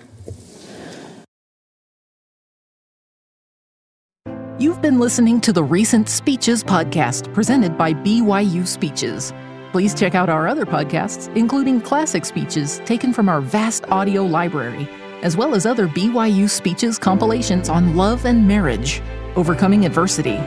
You've 4.64 4.82
been 4.82 4.98
listening 4.98 5.42
to 5.42 5.52
the 5.52 5.62
Recent 5.62 6.08
Speeches 6.08 6.64
podcast 6.64 7.34
presented 7.34 7.78
by 7.78 7.94
BYU 7.94 8.66
Speeches. 8.66 9.34
Please 9.74 9.94
check 9.94 10.16
out 10.16 10.30
our 10.30 10.48
other 10.48 10.66
podcasts, 10.66 11.28
including 11.36 11.82
classic 11.82 12.24
speeches 12.24 12.80
taken 12.86 13.12
from 13.12 13.28
our 13.28 13.42
vast 13.42 13.84
audio 13.90 14.24
library, 14.24 14.88
as 15.22 15.36
well 15.36 15.54
as 15.54 15.66
other 15.66 15.86
BYU 15.86 16.50
Speeches 16.50 16.98
compilations 16.98 17.68
on 17.68 17.98
love 17.98 18.24
and 18.24 18.48
marriage, 18.48 19.02
overcoming 19.36 19.86
adversity, 19.86 20.38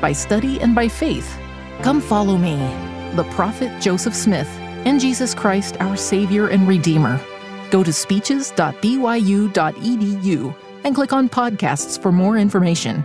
by 0.00 0.10
study 0.10 0.58
and 0.62 0.74
by 0.74 0.88
faith. 0.88 1.38
Come 1.82 2.00
follow 2.00 2.38
me, 2.38 2.56
the 3.14 3.28
prophet 3.32 3.82
Joseph 3.82 4.14
Smith, 4.14 4.48
and 4.86 4.98
Jesus 4.98 5.34
Christ, 5.34 5.76
our 5.80 5.98
Savior 5.98 6.48
and 6.48 6.66
Redeemer. 6.66 7.20
Go 7.70 7.84
to 7.84 7.92
speeches.byu.edu 7.92 10.56
and 10.82 10.94
click 10.94 11.12
on 11.12 11.28
podcasts 11.28 12.00
for 12.00 12.10
more 12.10 12.38
information. 12.38 13.04